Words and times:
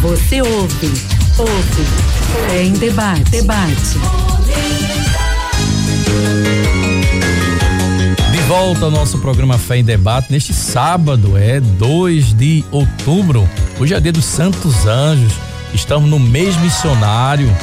Você 0.00 0.40
ouve, 0.40 0.92
ouve. 1.36 2.52
É 2.52 2.62
em 2.62 2.72
debate, 2.72 3.30
debate. 3.30 3.98
De 8.32 8.38
volta 8.48 8.86
ao 8.86 8.90
nosso 8.90 9.18
programa 9.18 9.58
Fé 9.58 9.76
em 9.76 9.84
Debate 9.84 10.32
neste 10.32 10.54
sábado, 10.54 11.36
é 11.36 11.60
2 11.60 12.32
de 12.32 12.64
outubro. 12.70 13.46
Hoje 13.78 13.92
é 13.92 14.00
dia 14.00 14.10
dos 14.10 14.24
Santos 14.24 14.86
Anjos. 14.86 15.34
Estamos 15.74 16.08
no 16.08 16.18
mês 16.18 16.56
missionário 16.56 17.54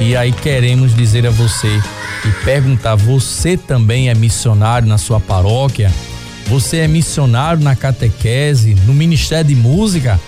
e 0.00 0.16
aí 0.16 0.32
queremos 0.32 0.94
dizer 0.94 1.26
a 1.26 1.30
você 1.30 1.78
e 2.24 2.44
perguntar: 2.44 2.94
você 2.94 3.54
também 3.54 4.08
é 4.08 4.14
missionário 4.14 4.88
na 4.88 4.96
sua 4.96 5.20
paróquia? 5.20 5.92
Você 6.46 6.78
é 6.78 6.88
missionário 6.88 7.62
na 7.62 7.76
catequese, 7.76 8.74
no 8.86 8.94
Ministério 8.94 9.48
de 9.48 9.54
Música? 9.54 10.18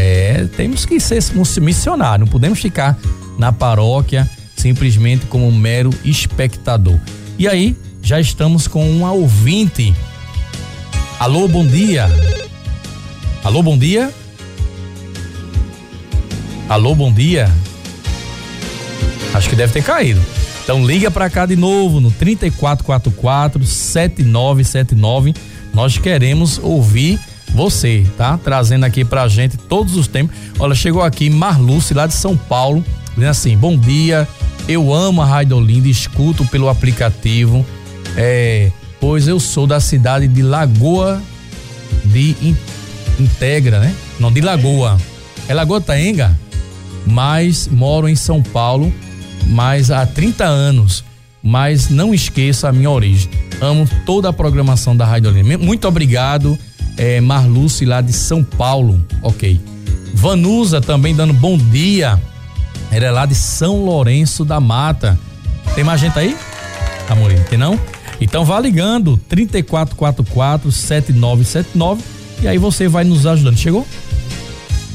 É, 0.00 0.46
temos 0.56 0.86
que 0.86 1.00
ser 1.00 1.20
missionário, 1.60 2.24
não 2.24 2.30
podemos 2.30 2.60
ficar 2.60 2.96
na 3.36 3.52
paróquia 3.52 4.30
simplesmente 4.56 5.26
como 5.26 5.48
um 5.48 5.52
mero 5.52 5.90
espectador. 6.04 6.96
E 7.36 7.48
aí, 7.48 7.76
já 8.00 8.20
estamos 8.20 8.68
com 8.68 8.88
uma 8.88 9.10
ouvinte. 9.10 9.92
Alô, 11.18 11.48
bom 11.48 11.66
dia. 11.66 12.08
Alô, 13.42 13.60
bom 13.60 13.76
dia. 13.76 14.14
Alô, 16.68 16.94
bom 16.94 17.12
dia. 17.12 17.52
Acho 19.34 19.50
que 19.50 19.56
deve 19.56 19.72
ter 19.72 19.82
caído. 19.82 20.20
Então 20.62 20.86
liga 20.86 21.10
para 21.10 21.28
cá 21.28 21.44
de 21.44 21.56
novo 21.56 21.98
no 21.98 22.12
3444 22.12 23.66
7979. 23.66 25.34
Nós 25.74 25.98
queremos 25.98 26.56
ouvir 26.62 27.18
você, 27.50 28.06
tá? 28.16 28.38
Trazendo 28.38 28.84
aqui 28.84 29.04
pra 29.04 29.28
gente 29.28 29.56
todos 29.56 29.96
os 29.96 30.06
tempos. 30.06 30.36
Olha, 30.58 30.74
chegou 30.74 31.02
aqui 31.02 31.30
Marluce 31.30 31.94
lá 31.94 32.06
de 32.06 32.14
São 32.14 32.36
Paulo, 32.36 32.84
dizendo 33.14 33.30
assim: 33.30 33.56
"Bom 33.56 33.76
dia, 33.76 34.28
eu 34.68 34.92
amo 34.92 35.22
a 35.22 35.26
Rádio 35.26 35.56
Olinda, 35.56 35.88
escuto 35.88 36.44
pelo 36.46 36.68
aplicativo. 36.68 37.64
É, 38.16 38.70
pois 39.00 39.28
eu 39.28 39.38
sou 39.38 39.66
da 39.66 39.80
cidade 39.80 40.28
de 40.28 40.42
Lagoa 40.42 41.22
de 42.04 42.54
Integra, 43.18 43.80
né? 43.80 43.94
Não, 44.18 44.32
de 44.32 44.40
Lagoa. 44.40 44.98
É 45.48 45.54
Lagoa 45.54 45.80
Taenga, 45.80 46.38
mas 47.06 47.68
moro 47.68 48.08
em 48.08 48.16
São 48.16 48.42
Paulo 48.42 48.92
mas 49.48 49.90
há 49.90 50.06
30 50.06 50.44
anos. 50.44 51.04
Mas 51.42 51.88
não 51.88 52.12
esqueça 52.12 52.68
a 52.68 52.72
minha 52.72 52.90
origem. 52.90 53.30
Amo 53.60 53.88
toda 54.04 54.28
a 54.28 54.32
programação 54.32 54.96
da 54.96 55.06
Rádio 55.06 55.30
Olinda. 55.30 55.56
Muito 55.56 55.86
obrigado, 55.86 56.58
é, 56.98 57.20
Marluce, 57.20 57.84
lá 57.86 58.00
de 58.00 58.12
São 58.12 58.42
Paulo. 58.42 59.00
Ok. 59.22 59.60
Vanusa 60.12 60.80
também 60.80 61.14
dando 61.14 61.32
bom 61.32 61.56
dia. 61.56 62.20
Ela 62.90 63.06
é 63.06 63.10
lá 63.10 63.24
de 63.24 63.34
São 63.34 63.84
Lourenço 63.84 64.44
da 64.44 64.60
Mata. 64.60 65.18
Tem 65.74 65.84
mais 65.84 66.00
gente 66.00 66.18
aí? 66.18 66.36
Amorim, 67.08 67.40
tem 67.48 67.58
não? 67.58 67.78
Então 68.20 68.44
vá 68.44 68.58
ligando 68.58 69.16
3444 69.28 70.72
7979 70.72 72.02
e 72.42 72.48
aí 72.48 72.58
você 72.58 72.88
vai 72.88 73.04
nos 73.04 73.26
ajudando. 73.26 73.56
Chegou? 73.56 73.86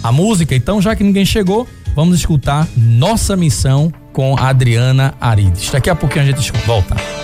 A 0.04 0.12
música, 0.12 0.54
então, 0.54 0.81
já 0.81 0.96
que 0.96 1.04
ninguém 1.04 1.26
chegou, 1.26 1.68
vamos 1.96 2.18
escutar 2.18 2.68
Nossa 2.76 3.38
Missão 3.38 3.92
com 4.12 4.38
Adriana 4.38 5.14
Arides. 5.20 5.72
Daqui 5.72 5.90
a 5.90 5.96
pouquinho 5.96 6.26
a 6.26 6.28
gente 6.28 6.52
volta. 6.66 7.22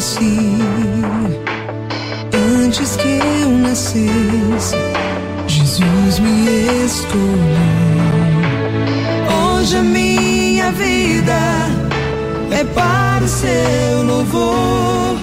conheci 0.00 0.56
antes 2.64 2.96
que 2.96 3.20
eu 3.42 3.50
nascesse. 3.50 4.76
Jesus 5.46 6.18
me 6.20 6.84
escolheu. 6.86 7.20
Hoje 9.58 9.76
a 9.76 9.82
minha 9.82 10.72
vida 10.72 11.38
é 12.50 12.64
para 12.64 13.24
o 13.24 13.28
seu 13.28 14.02
louvor. 14.04 15.18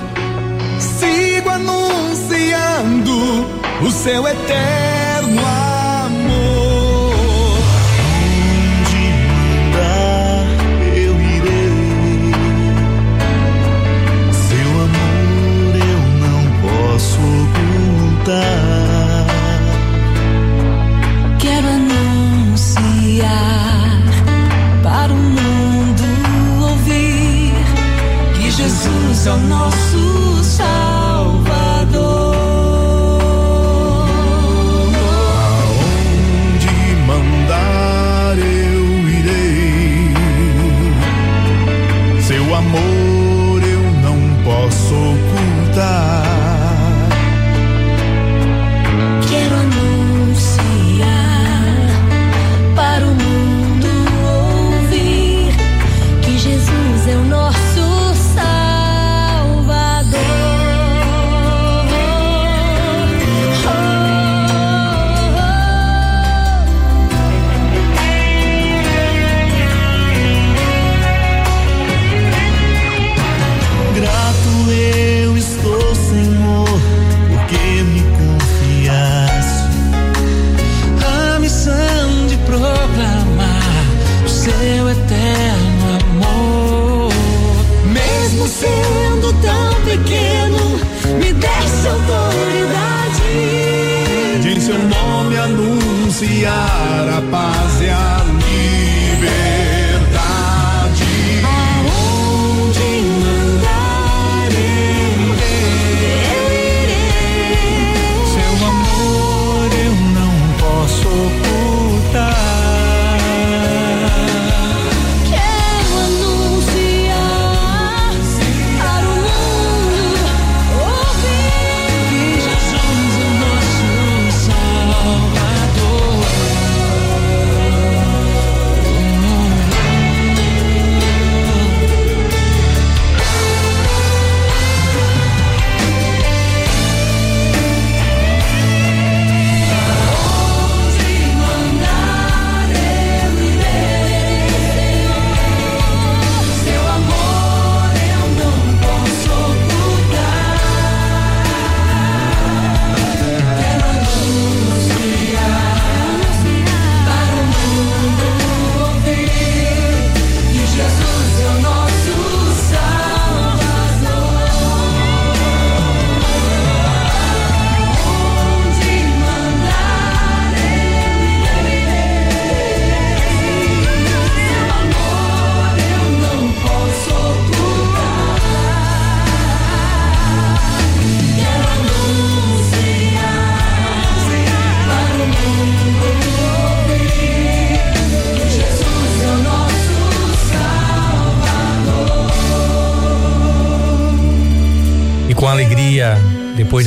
Sigo 0.79 1.49
anunciando 1.49 3.47
o 3.81 3.91
seu 3.91 4.27
é 4.27 4.31
eterno 4.31 5.06
Jesus 28.67 29.27
é 29.27 29.31
o 29.31 29.37
nosso 29.37 30.43
Salvador. 30.43 32.16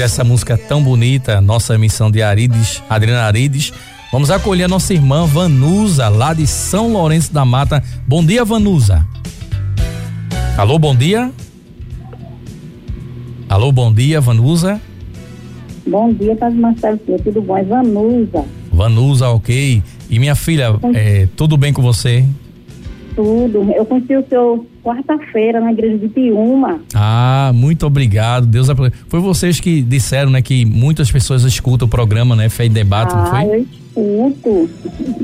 Dessa 0.00 0.24
música 0.24 0.56
tão 0.56 0.82
bonita, 0.82 1.42
nossa 1.42 1.76
missão 1.76 2.10
de 2.10 2.22
Arides, 2.22 2.82
Adriana 2.88 3.24
Arides, 3.24 3.70
vamos 4.10 4.30
acolher 4.30 4.64
a 4.64 4.68
nossa 4.68 4.94
irmã 4.94 5.26
Vanusa, 5.26 6.08
lá 6.08 6.32
de 6.32 6.46
São 6.46 6.90
Lourenço 6.90 7.34
da 7.34 7.44
Mata. 7.44 7.84
Bom 8.08 8.24
dia, 8.24 8.42
Vanusa. 8.42 9.06
Alô, 10.56 10.78
bom 10.78 10.96
dia. 10.96 11.30
Alô, 13.46 13.70
bom 13.70 13.92
dia, 13.92 14.22
Vanusa. 14.22 14.80
Bom 15.86 16.14
dia, 16.14 16.34
Padre 16.34 16.58
Marcelo, 16.58 16.98
tudo 17.22 17.42
bom? 17.42 17.58
É 17.58 17.64
Vanusa. 17.64 18.44
Vanusa, 18.72 19.28
ok. 19.28 19.82
E 20.08 20.18
minha 20.18 20.34
filha, 20.34 20.76
é, 20.94 21.28
tudo 21.36 21.58
bem 21.58 21.74
com 21.74 21.82
você? 21.82 22.24
Tudo. 23.22 23.70
Eu 23.72 23.84
conheci 23.84 24.16
o 24.16 24.26
senhor 24.26 24.64
quarta-feira 24.82 25.60
na 25.60 25.72
igreja 25.72 25.98
de 25.98 26.08
Piúma. 26.08 26.80
Ah, 26.94 27.52
muito 27.54 27.86
obrigado. 27.86 28.46
Deus 28.46 28.68
Foi 29.08 29.20
vocês 29.20 29.60
que 29.60 29.82
disseram, 29.82 30.30
né, 30.30 30.40
que 30.40 30.64
muitas 30.64 31.12
pessoas 31.12 31.44
escutam 31.44 31.86
o 31.86 31.90
programa, 31.90 32.34
né, 32.34 32.48
Fé 32.48 32.64
e 32.64 32.70
Debate, 32.70 33.12
ah, 33.14 33.18
não 33.18 33.26
foi? 33.26 33.66
eu 33.94 34.28
escuto. 34.30 34.70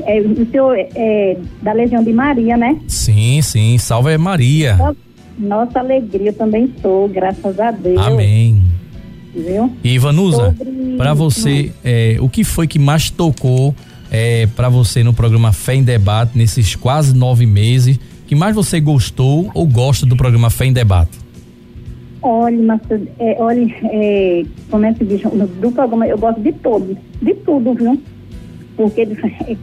É, 0.05 0.21
o 0.21 0.45
senhor 0.51 0.75
é 0.77 1.37
da 1.63 1.73
Legião 1.73 2.03
de 2.03 2.13
Maria, 2.13 2.55
né? 2.55 2.79
Sim, 2.87 3.41
sim. 3.41 3.79
Salve 3.79 4.15
Maria. 4.15 4.77
Nossa 5.39 5.79
alegria, 5.79 6.31
também 6.31 6.71
sou, 6.79 7.07
graças 7.07 7.59
a 7.59 7.71
Deus. 7.71 7.97
Amém. 7.97 8.61
Viu? 9.33 9.71
E 9.83 9.95
Ivanusa, 9.95 10.55
Sobre... 10.55 10.97
para 10.97 11.15
você, 11.15 11.71
é, 11.83 12.17
o 12.19 12.29
que 12.29 12.43
foi 12.43 12.67
que 12.67 12.77
mais 12.77 13.09
tocou 13.09 13.73
é, 14.11 14.47
para 14.55 14.69
você 14.69 15.03
no 15.03 15.13
programa 15.13 15.51
Fé 15.51 15.75
em 15.75 15.83
Debate 15.83 16.37
nesses 16.37 16.75
quase 16.75 17.15
nove 17.15 17.45
meses? 17.45 17.99
que 18.27 18.35
mais 18.35 18.53
você 18.53 18.79
gostou 18.79 19.49
ou 19.53 19.65
gosta 19.65 20.05
do 20.05 20.15
programa 20.15 20.49
Fé 20.49 20.65
em 20.65 20.73
Debate? 20.73 21.17
Olha, 22.21 22.57
mas, 22.57 22.81
é, 23.19 23.37
olha, 23.39 23.73
é, 23.85 24.43
como 24.69 24.85
é 24.85 24.93
que 24.93 25.05
diz, 25.05 25.21
do 25.21 25.71
programa, 25.71 26.05
eu 26.05 26.17
gosto 26.17 26.41
de 26.41 26.51
todos, 26.51 26.97
de 27.21 27.33
tudo, 27.35 27.73
viu? 27.73 28.01
Porque, 28.75 29.07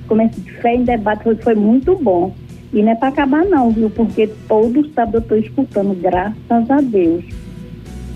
como 0.09 0.23
é 0.23 0.29
que 0.29 0.41
Fé 0.41 0.77
em 0.77 0.85
Debate 0.85 1.25
foi, 1.25 1.37
foi 1.37 1.55
muito 1.55 1.95
bom. 1.97 2.35
E 2.73 2.83
não 2.83 2.91
é 2.91 2.95
para 2.95 3.09
acabar 3.09 3.45
não, 3.45 3.71
viu? 3.71 3.91
Porque 3.91 4.27
todo 4.49 4.91
sábado 4.95 5.19
eu 5.19 5.21
estou 5.21 5.39
escutando, 5.39 5.95
graças 6.01 6.71
a 6.71 6.81
Deus. 6.81 7.25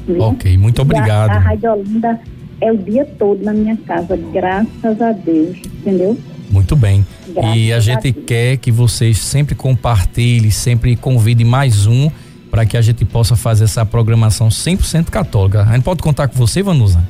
Viu? 0.07 0.23
Ok, 0.23 0.57
muito 0.57 0.81
obrigado. 0.81 1.31
A 1.31 1.39
Rádio 1.39 1.73
Olinda 1.73 2.19
é 2.61 2.73
o 2.73 2.77
dia 2.77 3.05
todo 3.05 3.45
na 3.45 3.53
minha 3.53 3.77
casa, 3.77 4.17
graças 4.33 5.01
a 5.01 5.13
Deus, 5.13 5.57
entendeu? 5.81 6.17
Muito 6.51 6.75
bem. 6.75 7.05
Graças 7.29 7.57
e 7.57 7.73
a 7.73 7.81
gente 7.81 8.09
a 8.09 8.13
quer 8.13 8.57
que 8.57 8.73
vocês 8.73 9.19
sempre 9.19 9.55
compartilhem, 9.55 10.51
sempre 10.51 10.97
convidem 10.97 11.47
mais 11.47 11.87
um 11.87 12.11
para 12.51 12.65
que 12.65 12.77
a 12.77 12.81
gente 12.81 13.05
possa 13.05 13.37
fazer 13.37 13.65
essa 13.65 13.85
programação 13.85 14.49
100% 14.49 15.11
católica. 15.11 15.63
A 15.63 15.75
gente 15.75 15.85
pode 15.85 16.03
contar 16.03 16.29
com 16.29 16.37
você, 16.37 16.63
Vanusa? 16.63 17.03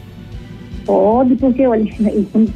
Pode, 0.85 1.37
porque 1.37 1.67
olha, 1.67 1.85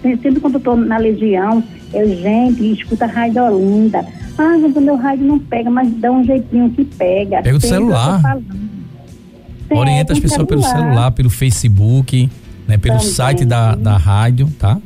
sempre 0.03 0.41
quando 0.41 0.55
eu 0.55 0.59
estou 0.59 0.77
na 0.77 0.97
Legião, 0.97 1.63
eu, 1.93 2.09
gente, 2.17 2.73
escuta 2.73 3.05
a 3.05 3.09
Rádio 3.09 3.43
Olinda. 3.45 4.05
Ah, 4.39 4.57
mas 4.59 4.75
o 4.75 4.81
meu 4.81 4.97
rádio 4.97 5.27
não 5.27 5.39
pega, 5.39 5.71
mas 5.71 5.93
dá 6.01 6.11
um 6.11 6.25
jeitinho 6.25 6.71
que 6.71 6.85
pega. 6.85 7.43
Pega 7.43 7.57
o 7.57 7.61
celular. 7.61 8.21
Orienta 9.71 10.13
as 10.15 10.19
pessoas 10.19 10.47
pelo 10.47 10.63
celular, 10.63 11.11
pelo 11.11 11.31
Facebook, 11.31 12.29
né, 12.67 12.77
pelo 12.77 12.97
Também. 12.97 13.13
site 13.13 13.45
da, 13.45 13.75
da 13.75 13.97
rádio, 13.97 14.49
tá? 14.59 14.79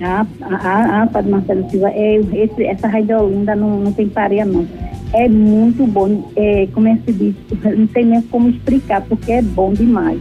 Ah, 0.00 0.26
ah, 0.42 1.02
ah 1.02 1.06
Padre 1.06 1.30
Marcelo 1.30 1.70
Silva, 1.70 1.90
é, 1.90 2.16
esse, 2.16 2.64
essa 2.64 2.88
Rádio 2.88 3.20
Olinda 3.20 3.54
não, 3.54 3.80
não 3.80 3.92
tem 3.92 4.08
pareia 4.08 4.44
não. 4.44 4.66
É 5.12 5.28
muito 5.28 5.86
bom, 5.86 6.30
é, 6.34 6.66
como 6.72 6.88
é 6.88 6.96
que 6.96 7.12
se 7.12 7.18
diz, 7.18 7.34
não 7.76 7.88
sei 7.88 8.04
nem 8.04 8.22
como 8.22 8.48
explicar, 8.48 9.02
porque 9.02 9.30
é 9.30 9.42
bom 9.42 9.72
demais. 9.72 10.20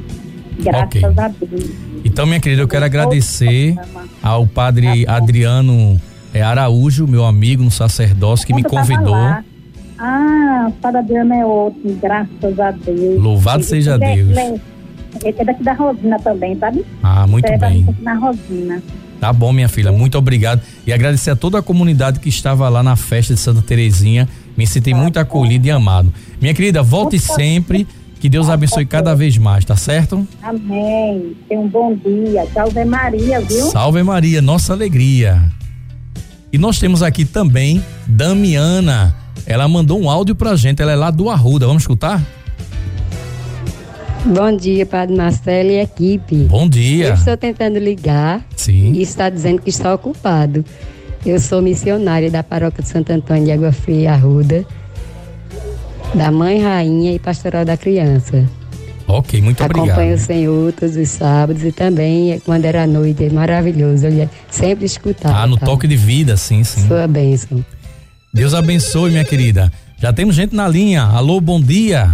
Graças 0.59 1.03
okay. 1.03 1.23
a 1.23 1.27
Deus. 1.29 1.71
Então, 2.03 2.25
minha 2.25 2.39
querida, 2.39 2.61
eu 2.61 2.67
quero 2.67 2.85
agradecer 2.85 3.75
ao 4.21 4.45
Padre 4.45 5.05
tá 5.05 5.15
Adriano 5.15 5.99
é, 6.33 6.41
Araújo, 6.41 7.07
meu 7.07 7.25
amigo 7.25 7.63
no 7.63 7.71
sacerdócio, 7.71 8.45
que 8.45 8.53
me 8.53 8.63
convidou. 8.63 9.15
Ah, 9.97 10.67
o 10.67 10.71
Padre 10.73 10.99
Adriano 10.99 11.33
é 11.33 11.45
ótimo, 11.45 11.95
graças 12.01 12.59
a 12.59 12.71
Deus. 12.71 13.21
Louvado 13.21 13.63
seja 13.63 13.95
ele, 13.95 14.33
Deus. 14.33 14.61
É, 15.23 15.29
é 15.29 15.45
daqui 15.45 15.63
da 15.63 15.73
Rosina 15.73 16.19
também, 16.19 16.57
sabe? 16.57 16.85
Ah, 17.03 17.27
muito 17.27 17.45
é 17.45 17.57
bem. 17.57 17.87
Na 18.01 18.15
Rosina. 18.15 18.81
Tá 19.19 19.31
bom, 19.31 19.53
minha 19.53 19.69
filha, 19.69 19.91
muito 19.91 20.17
obrigado. 20.17 20.61
E 20.85 20.91
agradecer 20.91 21.29
a 21.29 21.35
toda 21.35 21.59
a 21.59 21.61
comunidade 21.61 22.19
que 22.19 22.27
estava 22.27 22.67
lá 22.69 22.81
na 22.81 22.95
festa 22.95 23.35
de 23.35 23.39
Santa 23.39 23.61
Terezinha. 23.61 24.27
Me 24.57 24.65
senti 24.65 24.93
muito 24.93 25.19
acolhido 25.19 25.67
e 25.67 25.71
amado. 25.71 26.11
Minha 26.41 26.53
querida, 26.53 26.81
volte 26.81 27.19
sempre. 27.19 27.87
Que 28.19 28.29
Deus 28.29 28.49
abençoe 28.49 28.85
cada 28.85 29.15
vez 29.15 29.37
mais, 29.37 29.65
tá 29.65 29.75
certo? 29.75 30.27
Amém. 30.41 31.35
Tenha 31.47 31.59
um 31.59 31.67
bom 31.67 31.95
dia. 31.95 32.47
Salve 32.53 32.85
Maria, 32.85 33.41
viu? 33.41 33.65
Salve 33.67 34.03
Maria, 34.03 34.41
nossa 34.41 34.73
alegria. 34.73 35.41
E 36.53 36.57
nós 36.57 36.79
temos 36.79 37.01
aqui 37.01 37.25
também 37.25 37.83
Damiana. 38.07 39.15
Ela 39.45 39.67
mandou 39.67 39.99
um 40.01 40.09
áudio 40.09 40.35
pra 40.35 40.55
gente. 40.55 40.81
Ela 40.81 40.91
é 40.91 40.95
lá 40.95 41.09
do 41.09 41.29
Arruda. 41.29 41.65
Vamos 41.65 41.83
escutar? 41.83 42.21
Bom 44.25 44.55
dia, 44.55 44.85
Padre 44.85 45.15
Marcelo 45.15 45.69
e 45.71 45.79
equipe. 45.79 46.35
Bom 46.43 46.69
dia. 46.69 47.07
Eu 47.07 47.13
estou 47.15 47.35
tentando 47.35 47.79
ligar 47.79 48.45
Sim. 48.55 48.93
e 48.93 49.01
está 49.01 49.29
dizendo 49.29 49.61
que 49.61 49.69
está 49.69 49.93
ocupado. 49.93 50.63
Eu 51.25 51.39
sou 51.39 51.61
missionária 51.61 52.29
da 52.29 52.43
paróquia 52.43 52.83
de 52.83 52.89
Santo 52.89 53.11
Antônio 53.11 53.45
de 53.45 53.51
Água 53.51 53.71
Fria, 53.71 54.13
Arruda, 54.13 54.65
da 56.13 56.31
Mãe 56.31 56.61
Rainha 56.61 57.13
e 57.13 57.19
Pastoral 57.19 57.65
da 57.65 57.75
Criança. 57.75 58.47
Ok, 59.07 59.41
muito 59.41 59.63
Acompanho 59.63 59.83
obrigado. 59.83 59.99
Acompanho 59.99 60.15
o 60.15 60.19
Senhor 60.19 60.73
todos 60.73 60.95
os 60.95 61.09
sábados 61.09 61.63
e 61.63 61.71
também 61.71 62.39
quando 62.45 62.65
era 62.65 62.85
noite, 62.85 63.25
é 63.25 63.29
maravilhoso. 63.29 64.05
Eu 64.05 64.29
sempre 64.49 64.85
escutava. 64.85 65.35
Ah, 65.35 65.47
no 65.47 65.57
tá? 65.57 65.65
toque 65.65 65.87
de 65.87 65.95
vida, 65.95 66.37
sim, 66.37 66.63
sim. 66.63 66.87
Sua 66.87 67.07
bênção. 67.07 67.65
Deus 68.31 68.53
abençoe, 68.53 69.09
minha 69.09 69.25
querida. 69.25 69.71
Já 69.97 70.13
temos 70.13 70.35
gente 70.35 70.55
na 70.55 70.67
linha. 70.67 71.03
Alô, 71.03 71.41
bom 71.41 71.59
dia. 71.59 72.09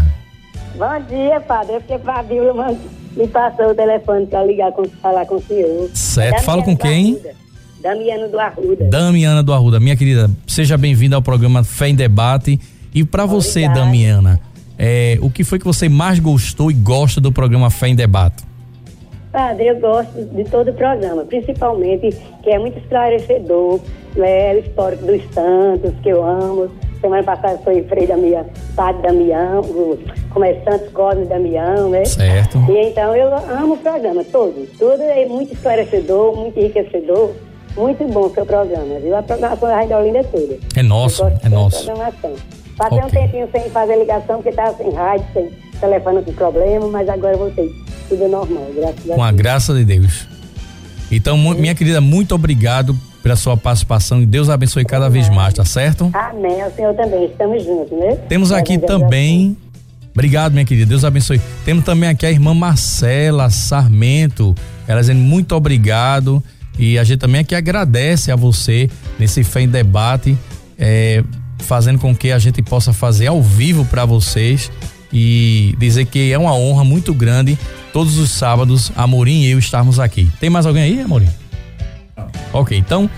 Bom 0.77 0.99
dia, 1.09 1.41
padre. 1.41 1.73
Eu 1.75 1.81
fiquei 1.81 1.97
para 1.97 2.19
a 2.19 2.23
Bíblia, 2.23 2.53
mas 2.53 2.77
me 3.15 3.27
passou 3.27 3.71
o 3.71 3.75
telefone 3.75 4.27
para 4.27 4.43
ligar 4.43 4.71
com 4.73 4.87
falar 5.01 5.25
com 5.25 5.35
o 5.35 5.41
senhor. 5.41 5.89
Certo. 5.91 6.43
Fala 6.43 6.61
com 6.61 6.77
quem? 6.77 7.17
Damiana 7.81 8.27
do 8.27 8.39
Arruda. 8.39 8.85
Damiana 8.85 9.41
do 9.41 9.51
Arruda. 9.51 9.79
Minha 9.79 9.97
querida, 9.97 10.29
seja 10.45 10.77
bem-vinda 10.77 11.15
ao 11.15 11.21
programa 11.21 11.63
Fé 11.63 11.87
em 11.87 11.95
Debate. 11.95 12.59
E 12.93 13.03
para 13.03 13.25
você, 13.25 13.67
Damiana, 13.67 14.39
é, 14.77 15.17
o 15.19 15.31
que 15.31 15.43
foi 15.43 15.57
que 15.57 15.65
você 15.65 15.89
mais 15.89 16.19
gostou 16.19 16.69
e 16.69 16.75
gosta 16.75 17.19
do 17.19 17.31
programa 17.31 17.71
Fé 17.71 17.87
em 17.87 17.95
Debate? 17.95 18.43
Padre, 19.31 19.67
eu 19.67 19.79
gosto 19.79 20.25
de 20.25 20.43
todo 20.43 20.69
o 20.69 20.73
programa, 20.73 21.25
principalmente 21.25 22.15
que 22.43 22.49
é 22.51 22.59
muito 22.59 22.77
esclarecedor, 22.77 23.79
né, 24.15 24.53
o 24.53 24.59
histórico 24.59 25.05
dos 25.05 25.21
santos, 25.33 25.93
que 26.01 26.09
eu 26.09 26.23
amo 26.23 26.69
Semana 27.01 27.23
passada 27.23 27.59
foi 27.63 27.83
Frei 27.83 28.07
Damião, 28.07 28.45
Padre 28.75 29.01
Damião, 29.03 29.61
é 30.43 30.53
Santos 30.63 30.89
Cosme 30.93 31.25
Damião, 31.25 31.89
né? 31.89 32.05
Certo. 32.05 32.57
E 32.69 32.89
então 32.89 33.15
eu 33.15 33.33
amo 33.35 33.75
o 33.75 33.77
programa 33.77 34.23
todo. 34.23 34.67
Tudo 34.77 35.01
é 35.01 35.25
muito 35.25 35.53
esclarecedor, 35.53 36.35
muito 36.35 36.59
enriquecedor. 36.59 37.33
Muito 37.75 38.03
bom 38.07 38.21
o 38.21 38.33
seu 38.33 38.43
programa, 38.43 38.99
viu? 38.99 39.15
A 39.15 39.21
programação 39.21 39.69
da 39.69 39.75
Rádio 39.75 39.97
Olinda 39.97 40.17
é 40.17 40.23
toda. 40.23 40.57
É 40.75 40.81
nosso, 40.81 41.23
é 41.43 41.49
nosso. 41.49 41.85
Programação. 41.85 42.33
Passei 42.75 42.97
okay. 42.97 43.07
um 43.07 43.23
tempinho 43.23 43.49
sem 43.51 43.69
fazer 43.69 43.97
ligação, 43.97 44.37
porque 44.37 44.49
estava 44.49 44.75
sem 44.77 44.91
rádio, 44.91 45.25
sem 45.33 45.51
telefone 45.79 46.23
com 46.23 46.33
problema, 46.33 46.87
mas 46.87 47.07
agora 47.07 47.33
eu 47.33 47.39
voltei. 47.39 47.71
Tudo 48.09 48.27
normal, 48.27 48.65
graças 48.75 48.99
a 48.99 49.03
Deus. 49.03 49.15
Com 49.15 49.23
a 49.23 49.31
graça 49.31 49.73
de 49.73 49.85
Deus. 49.85 50.27
Então, 51.11 51.37
minha 51.37 51.75
querida, 51.75 52.01
muito 52.01 52.33
obrigado 52.33 52.95
pela 53.21 53.35
sua 53.35 53.57
participação 53.57 54.21
e 54.21 54.25
Deus 54.25 54.49
abençoe 54.49 54.85
cada 54.85 55.09
vez 55.09 55.29
mais, 55.29 55.53
tá 55.53 55.65
certo? 55.65 56.09
Amém. 56.13 56.63
O 56.63 56.71
Senhor 56.75 56.93
também. 56.95 57.25
Estamos 57.25 57.63
juntos, 57.63 57.97
né? 57.97 58.15
Temos 58.29 58.51
aqui 58.51 58.77
também. 58.77 59.57
Obrigado, 60.13 60.53
minha 60.53 60.65
querida. 60.65 60.87
Deus 60.87 61.05
abençoe. 61.05 61.39
Temos 61.63 61.83
também 61.83 62.09
aqui 62.09 62.25
a 62.25 62.31
irmã 62.31 62.53
Marcela 62.53 63.49
Sarmento. 63.49 64.55
Ela 64.87 65.01
dizendo 65.01 65.19
muito 65.19 65.53
obrigado. 65.53 66.43
E 66.79 66.97
a 66.97 67.03
gente 67.03 67.19
também 67.19 67.41
aqui 67.41 67.55
agradece 67.55 68.31
a 68.31 68.35
você 68.35 68.89
nesse 69.19 69.43
Fé 69.43 69.61
em 69.61 69.67
Debate, 69.67 70.37
é, 70.77 71.23
fazendo 71.59 71.99
com 71.99 72.15
que 72.15 72.31
a 72.31 72.39
gente 72.39 72.61
possa 72.61 72.93
fazer 72.93 73.27
ao 73.27 73.41
vivo 73.41 73.83
para 73.85 74.05
vocês 74.05 74.71
e 75.11 75.75
dizer 75.77 76.05
que 76.05 76.31
é 76.31 76.37
uma 76.37 76.53
honra 76.53 76.83
muito 76.83 77.13
grande 77.13 77.57
todos 77.91 78.17
os 78.17 78.29
sábados, 78.29 78.91
Amorim 78.95 79.43
e 79.43 79.51
eu 79.51 79.59
estarmos 79.59 79.99
aqui. 79.99 80.29
Tem 80.39 80.49
mais 80.49 80.65
alguém 80.65 80.83
aí, 80.83 81.01
Amorim? 81.01 81.29
Ok, 82.53 82.77
então, 82.77 83.09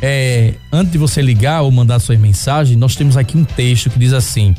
é, 0.00 0.54
antes 0.72 0.92
de 0.92 0.98
você 0.98 1.22
ligar 1.22 1.62
ou 1.62 1.70
mandar 1.70 1.98
suas 2.00 2.18
mensagens, 2.18 2.76
nós 2.76 2.96
temos 2.96 3.16
aqui 3.16 3.36
um 3.36 3.44
texto 3.44 3.88
que 3.88 3.98
diz 3.98 4.12
assim: 4.12 4.54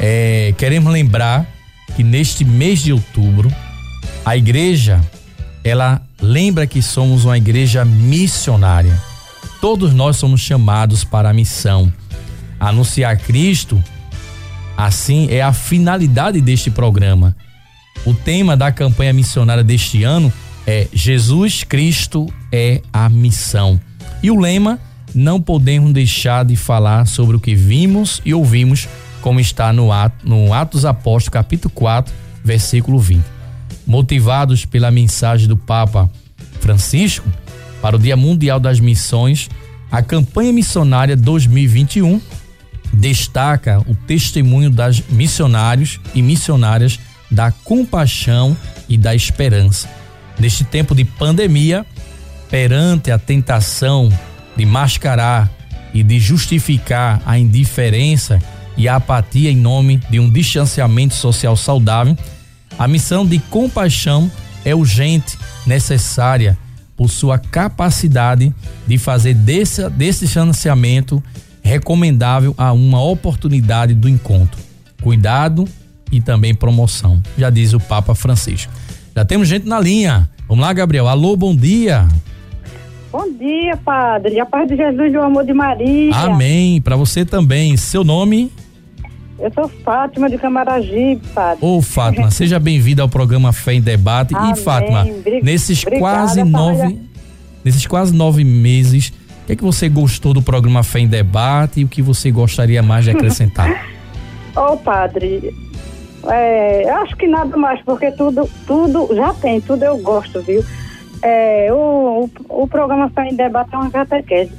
é, 0.00 0.54
queremos 0.56 0.92
lembrar 0.92 1.46
que 1.94 2.02
neste 2.02 2.44
mês 2.44 2.80
de 2.80 2.92
outubro, 2.92 3.52
a 4.24 4.36
igreja, 4.36 5.00
ela 5.62 6.00
lembra 6.20 6.66
que 6.66 6.80
somos 6.80 7.24
uma 7.24 7.36
igreja 7.36 7.84
missionária. 7.84 8.98
Todos 9.60 9.94
nós 9.94 10.16
somos 10.16 10.40
chamados 10.40 11.04
para 11.04 11.30
a 11.30 11.32
missão. 11.32 11.92
Anunciar 12.58 13.16
Cristo, 13.18 13.82
assim, 14.76 15.28
é 15.30 15.42
a 15.42 15.52
finalidade 15.52 16.40
deste 16.40 16.70
programa. 16.70 17.36
O 18.04 18.12
tema 18.12 18.56
da 18.56 18.72
campanha 18.72 19.12
missionária 19.12 19.64
deste 19.64 20.02
ano 20.02 20.32
é 20.66 20.88
Jesus 20.92 21.64
Cristo 21.64 22.32
é 22.50 22.80
a 22.92 23.08
missão. 23.08 23.80
E 24.22 24.30
o 24.30 24.38
lema 24.38 24.78
não 25.14 25.40
podemos 25.40 25.92
deixar 25.92 26.44
de 26.44 26.56
falar 26.56 27.06
sobre 27.06 27.36
o 27.36 27.40
que 27.40 27.54
vimos 27.54 28.20
e 28.24 28.34
ouvimos, 28.34 28.88
como 29.20 29.38
está 29.38 29.72
no, 29.72 29.92
ato, 29.92 30.28
no 30.28 30.52
Atos 30.52 30.84
Apóstolos, 30.84 31.28
capítulo 31.28 31.72
4, 31.74 32.12
versículo 32.42 32.98
20. 32.98 33.24
Motivados 33.86 34.64
pela 34.64 34.90
mensagem 34.90 35.46
do 35.46 35.56
Papa 35.56 36.10
Francisco 36.60 37.28
para 37.80 37.96
o 37.96 37.98
Dia 37.98 38.16
Mundial 38.16 38.58
das 38.58 38.80
Missões, 38.80 39.48
a 39.92 40.02
campanha 40.02 40.52
missionária 40.52 41.16
2021 41.16 42.20
destaca 42.92 43.80
o 43.86 43.94
testemunho 43.94 44.70
das 44.70 45.02
missionários 45.10 46.00
e 46.14 46.22
missionárias 46.22 46.98
da 47.30 47.50
compaixão 47.50 48.56
e 48.88 48.96
da 48.96 49.14
esperança. 49.14 49.88
Neste 50.38 50.64
tempo 50.64 50.94
de 50.94 51.04
pandemia, 51.04 51.86
perante 52.50 53.10
a 53.10 53.18
tentação 53.18 54.08
de 54.56 54.66
mascarar 54.66 55.50
e 55.92 56.02
de 56.02 56.18
justificar 56.18 57.22
a 57.24 57.38
indiferença 57.38 58.38
e 58.76 58.88
a 58.88 58.96
apatia 58.96 59.50
em 59.50 59.56
nome 59.56 60.00
de 60.10 60.18
um 60.18 60.28
distanciamento 60.28 61.14
social 61.14 61.56
saudável, 61.56 62.16
a 62.78 62.88
missão 62.88 63.24
de 63.24 63.38
compaixão 63.38 64.30
é 64.64 64.74
urgente, 64.74 65.38
necessária 65.66 66.58
por 66.96 67.08
sua 67.08 67.38
capacidade 67.38 68.52
de 68.86 68.98
fazer 68.98 69.34
desse, 69.34 69.88
desse 69.90 70.26
distanciamento 70.26 71.22
recomendável 71.62 72.54
a 72.56 72.72
uma 72.72 73.02
oportunidade 73.02 73.94
do 73.94 74.08
encontro. 74.08 74.60
Cuidado 75.02 75.66
e 76.10 76.20
também 76.20 76.54
promoção, 76.54 77.22
já 77.36 77.50
diz 77.50 77.72
o 77.72 77.80
Papa 77.80 78.14
Francisco. 78.14 78.72
Já 79.16 79.24
temos 79.24 79.46
gente 79.46 79.66
na 79.66 79.78
linha. 79.78 80.28
Vamos 80.48 80.64
lá, 80.64 80.72
Gabriel. 80.72 81.06
Alô, 81.06 81.36
bom 81.36 81.54
dia. 81.54 82.08
Bom 83.12 83.30
dia, 83.30 83.76
padre. 83.76 84.40
A 84.40 84.46
paz 84.46 84.68
de 84.68 84.76
Jesus 84.76 85.12
e 85.12 85.16
o 85.16 85.22
amor 85.22 85.44
de 85.44 85.54
Maria. 85.54 86.14
Amém. 86.14 86.80
Para 86.82 86.96
você 86.96 87.24
também. 87.24 87.76
Seu 87.76 88.02
nome? 88.02 88.50
Eu 89.38 89.52
sou 89.52 89.68
Fátima 89.84 90.28
de 90.28 90.36
Camaragibe, 90.36 91.22
padre. 91.32 91.64
Ô, 91.64 91.80
Fátima, 91.80 92.30
seja 92.32 92.58
bem-vinda 92.58 93.02
ao 93.02 93.08
programa 93.08 93.52
Fé 93.52 93.74
em 93.74 93.80
Debate. 93.80 94.34
Amém. 94.34 94.52
E, 94.52 94.56
Fátima, 94.56 95.04
nesses 95.42 95.82
Obrigada, 95.82 96.00
quase 96.00 96.44
nove. 96.44 97.00
Nesses 97.64 97.86
quase 97.86 98.14
nove 98.14 98.44
meses, 98.44 99.08
o 99.08 99.46
que, 99.46 99.52
é 99.52 99.56
que 99.56 99.64
você 99.64 99.88
gostou 99.88 100.34
do 100.34 100.42
programa 100.42 100.82
Fé 100.82 101.00
em 101.00 101.08
Debate 101.08 101.80
e 101.80 101.84
o 101.84 101.88
que 101.88 102.02
você 102.02 102.30
gostaria 102.30 102.82
mais 102.82 103.04
de 103.04 103.10
acrescentar? 103.10 103.86
Ô, 104.56 104.72
oh, 104.72 104.76
padre, 104.76 105.54
é, 106.30 106.88
acho 106.90 107.16
que 107.16 107.26
nada 107.26 107.56
mais, 107.56 107.80
porque 107.82 108.10
tudo, 108.12 108.48
tudo 108.66 109.14
já 109.14 109.32
tem, 109.34 109.60
tudo 109.60 109.82
eu 109.82 109.98
gosto, 109.98 110.40
viu? 110.42 110.64
É, 111.22 111.72
o, 111.72 112.28
o, 112.48 112.62
o, 112.62 112.68
programa 112.68 113.08
Fé 113.10 113.28
em 113.28 113.34
Debate 113.34 113.74
é 113.74 113.78
uma 113.78 113.90
catequese 113.90 114.52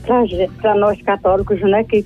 para 0.61 0.75
nós 0.75 0.99
católicos, 1.01 1.61
né? 1.61 1.83
Que 1.83 2.05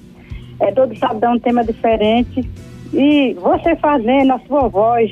é, 0.60 0.72
todo 0.72 0.98
sábado 0.98 1.25
é 1.25 1.30
um 1.30 1.39
tema 1.39 1.63
diferente. 1.63 2.50
E 2.94 3.34
você 3.36 3.75
fazendo 3.78 4.34
a 4.34 4.39
sua 4.48 4.68
voz, 4.68 5.12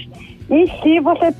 em 0.50 0.68
si 0.82 1.00
você 1.00 1.34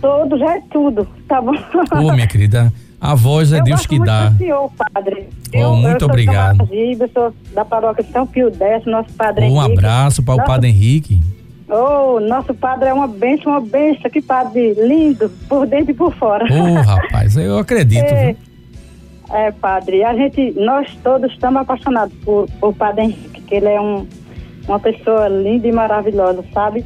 todo 0.00 0.38
já 0.38 0.56
é 0.56 0.62
tudo, 0.70 1.08
tá 1.26 1.40
bom? 1.40 1.54
Ô, 1.92 2.12
minha 2.12 2.26
querida, 2.26 2.70
a 3.00 3.14
voz 3.14 3.52
é 3.52 3.60
eu 3.60 3.64
Deus 3.64 3.86
que 3.86 3.98
dá. 3.98 4.28
Do 4.28 4.38
senhor, 4.38 4.70
padre. 4.92 5.28
Oh, 5.54 5.58
eu, 5.58 5.76
muito 5.76 6.04
eu 6.04 6.08
obrigado. 6.08 6.68
Eu 6.70 7.10
sou 7.14 7.34
da 7.54 7.64
paróquia 7.64 8.04
São 8.12 8.26
Pio 8.26 8.52
X, 8.54 8.84
nosso 8.84 9.12
padre 9.14 9.44
Um 9.46 9.62
Henrique. 9.62 9.78
abraço 9.78 10.22
para 10.22 10.34
o 10.34 10.44
padre 10.44 10.68
Henrique. 10.68 11.20
Oh, 11.76 12.20
nosso 12.20 12.54
padre 12.54 12.88
é 12.88 12.92
uma 12.94 13.08
benção, 13.08 13.52
uma 13.52 13.60
benção. 13.60 14.10
Que 14.10 14.22
padre 14.22 14.74
lindo, 14.74 15.28
por 15.48 15.66
dentro 15.66 15.90
e 15.90 15.94
por 15.94 16.14
fora. 16.14 16.44
Oh, 16.50 16.80
rapaz, 16.82 17.36
eu 17.36 17.58
acredito. 17.58 18.04
é, 18.04 18.36
é, 19.32 19.50
padre, 19.50 20.04
a 20.04 20.14
gente, 20.14 20.52
nós 20.56 20.88
todos 21.02 21.32
estamos 21.32 21.62
apaixonados 21.62 22.14
por, 22.24 22.46
por 22.60 22.72
padre 22.74 23.04
Henrique, 23.06 23.40
que 23.40 23.54
ele 23.56 23.68
é 23.68 23.80
um, 23.80 24.06
uma 24.68 24.78
pessoa 24.78 25.26
linda 25.28 25.66
e 25.66 25.72
maravilhosa, 25.72 26.44
sabe? 26.52 26.84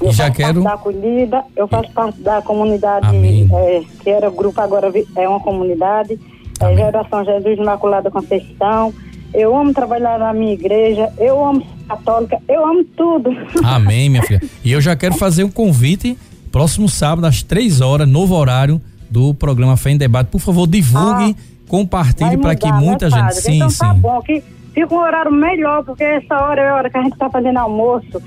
Eu 0.00 0.12
já 0.12 0.24
faço 0.26 0.36
quero- 0.36 0.62
parte 0.62 0.64
da 0.64 0.72
acolhida, 0.74 1.44
eu 1.56 1.66
faço 1.66 1.90
parte 1.92 2.20
da 2.20 2.40
comunidade, 2.42 3.06
é, 3.52 3.82
que 4.00 4.10
era 4.10 4.30
grupo, 4.30 4.60
agora 4.60 4.92
é 5.16 5.28
uma 5.28 5.40
comunidade, 5.40 6.20
é. 6.60 6.76
Geração 6.76 7.24
Jesus 7.24 7.58
Imaculada 7.58 8.10
Conceição. 8.10 8.92
Eu 9.32 9.56
amo 9.56 9.72
trabalhar 9.72 10.18
na 10.18 10.32
minha 10.32 10.54
igreja, 10.54 11.12
eu 11.18 11.44
amo 11.44 11.60
ser 11.60 11.86
católica, 11.86 12.38
eu 12.48 12.66
amo 12.66 12.84
tudo. 12.96 13.30
Amém, 13.62 14.08
minha 14.08 14.22
filha. 14.22 14.42
E 14.64 14.72
eu 14.72 14.80
já 14.80 14.96
quero 14.96 15.14
fazer 15.14 15.44
um 15.44 15.50
convite 15.50 16.16
próximo 16.50 16.88
sábado 16.88 17.26
às 17.26 17.42
três 17.42 17.80
horas, 17.80 18.08
novo 18.08 18.34
horário 18.34 18.80
do 19.10 19.34
programa 19.34 19.76
Fé 19.76 19.90
em 19.90 19.98
Debate. 19.98 20.28
Por 20.28 20.40
favor, 20.40 20.66
divulgue, 20.66 21.36
compartilhe 21.66 22.30
Vai 22.30 22.38
para 22.38 22.54
que 22.56 22.70
né, 22.70 22.78
muita 22.78 23.10
gente. 23.10 23.20
padre? 23.20 23.34
Sim, 23.34 23.56
então 23.56 23.70
sim. 23.70 23.78
tá 23.78 23.94
bom, 23.94 24.20
que 24.22 24.42
fica 24.72 24.94
um 24.94 24.98
horário 24.98 25.32
melhor, 25.32 25.84
porque 25.84 26.04
essa 26.04 26.34
hora 26.36 26.60
é 26.60 26.68
a 26.68 26.74
hora 26.74 26.90
que 26.90 26.96
a 26.96 27.02
gente 27.02 27.16
tá 27.16 27.28
fazendo 27.28 27.58
almoço. 27.58 28.22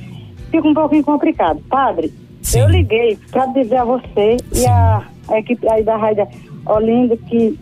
Fica 0.50 0.68
um 0.68 0.74
pouquinho 0.74 1.04
complicado. 1.04 1.62
Padre, 1.70 2.14
Sim. 2.42 2.60
eu 2.60 2.70
liguei 2.70 3.18
para 3.32 3.46
dizer 3.48 3.78
a 3.78 3.86
você 3.86 4.38
Sim. 4.52 4.64
e 4.64 4.68
a, 4.68 5.04
a 5.30 5.40
equipe 5.40 5.68
aí 5.70 5.84
da 5.84 5.96
Rádio 5.96 6.28
Olinda 6.66 7.16
que. 7.16 7.58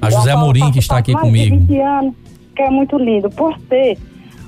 A 0.00 0.10
José 0.10 0.32
Amorim, 0.32 0.70
que 0.70 0.78
está 0.78 0.98
aqui 0.98 1.12
comigo. 1.12 1.56
De 1.56 1.66
20 1.66 1.80
anos, 1.80 2.14
que 2.54 2.62
é 2.62 2.70
muito 2.70 2.96
lindo, 2.96 3.28
por 3.30 3.58
ter 3.62 3.98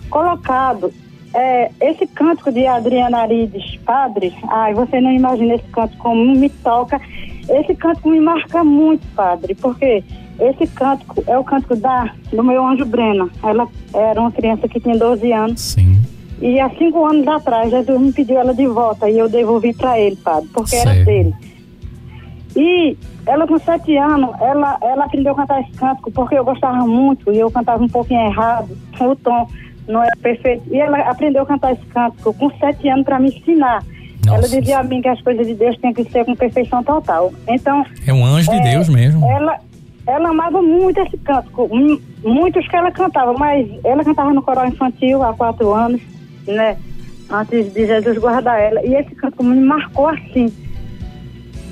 colocado 0.09 0.93
é, 1.35 1.71
esse 1.81 2.07
cântico 2.07 2.51
de 2.51 2.67
Adriana 2.67 3.19
Arides, 3.19 3.77
padre. 3.85 4.35
Ai, 4.49 4.73
você 4.75 5.01
não 5.01 5.13
imagina 5.13 5.55
esse 5.55 5.69
cântico 5.69 6.03
como 6.03 6.25
me 6.35 6.49
toca. 6.49 7.01
Esse 7.49 7.75
cântico 7.75 8.09
me 8.09 8.21
marca 8.21 8.65
muito, 8.65 9.07
padre, 9.15 9.55
porque 9.55 10.03
esse 10.41 10.67
cântico 10.69 11.23
é 11.27 11.39
o 11.39 11.45
cântico 11.45 11.77
da, 11.77 12.13
do 12.33 12.43
meu 12.43 12.67
anjo 12.67 12.85
Brena. 12.85 13.29
Ela 13.43 13.69
era 13.95 14.21
uma 14.21 14.33
criança 14.33 14.67
que 14.69 14.81
tinha 14.81 14.97
12 14.97 15.33
anos. 15.33 15.61
Sim. 15.61 16.01
E 16.41 16.61
há 16.61 16.69
cinco 16.71 17.05
anos 17.07 17.27
atrás, 17.27 17.71
Jesus 17.71 18.01
me 18.01 18.13
pediu 18.13 18.39
ela 18.39 18.55
de 18.55 18.67
volta 18.67 19.09
e 19.09 19.19
eu 19.19 19.29
devolvi 19.29 19.73
para 19.73 19.99
ele, 19.99 20.17
padre, 20.17 20.49
porque 20.53 20.77
era 20.77 20.93
Certo. 20.93 21.07
dele. 21.07 21.35
E 22.57 22.97
ela 23.27 23.47
com 23.47 23.59
sete 23.59 23.97
anos, 23.97 24.31
ela, 24.41 24.79
ela 24.81 25.05
aprendeu 25.05 25.33
a 25.33 25.37
cantar 25.37 25.61
esse 25.61 25.73
cântico 25.73 26.11
porque 26.11 26.37
eu 26.39 26.45
gostava 26.45 26.87
muito 26.87 27.31
e 27.33 27.39
eu 27.39 27.51
cantava 27.51 27.83
um 27.85 27.89
pouquinho 27.89 28.21
errado, 28.29 28.77
o 28.99 29.15
tom 29.17 29.47
não 29.87 30.03
era 30.03 30.17
perfeito. 30.23 30.63
E 30.71 30.79
ela 30.81 30.99
aprendeu 31.01 31.43
a 31.43 31.47
cantar 31.47 31.73
esse 31.73 31.85
cântico 31.87 32.33
com 32.35 32.51
sete 32.59 32.89
anos 32.89 33.05
para 33.05 33.19
me 33.19 33.29
ensinar. 33.29 33.83
Nossa. 34.25 34.39
Ela 34.39 34.49
dizia 34.49 34.79
a 34.79 34.83
mim 34.83 35.01
que 35.03 35.09
as 35.09 35.21
coisas 35.21 35.47
de 35.47 35.55
Deus 35.55 35.77
têm 35.79 35.93
que 35.93 36.03
ser 36.11 36.25
com 36.25 36.35
perfeição 36.35 36.83
total. 36.83 37.33
Então, 37.47 37.85
É 38.07 38.13
um 38.13 38.25
anjo 38.25 38.51
de 38.51 38.57
É, 38.57 38.73
Deus 38.73 38.89
mesmo. 38.89 39.25
ela, 39.31 39.59
ela 40.07 40.31
amava 40.31 40.61
muito 40.63 40.99
esse 41.01 41.17
cântico, 41.19 41.69
mu- 41.69 42.01
muitos 42.25 42.67
que 42.67 42.75
ela 42.75 42.91
cantava, 42.91 43.35
mas 43.35 43.69
ela 43.85 44.03
cantava 44.03 44.33
no 44.33 44.43
coral 44.43 44.67
infantil 44.67 45.23
há 45.23 45.33
quatro 45.35 45.73
anos, 45.75 46.01
né? 46.47 46.77
Antes 47.31 47.73
de 47.75 47.87
Jesus 47.87 48.19
guardar 48.19 48.59
ela. 48.61 48.85
E 48.85 48.95
esse 48.95 49.15
cântico 49.15 49.45
me 49.45 49.61
marcou 49.61 50.09
assim, 50.09 50.53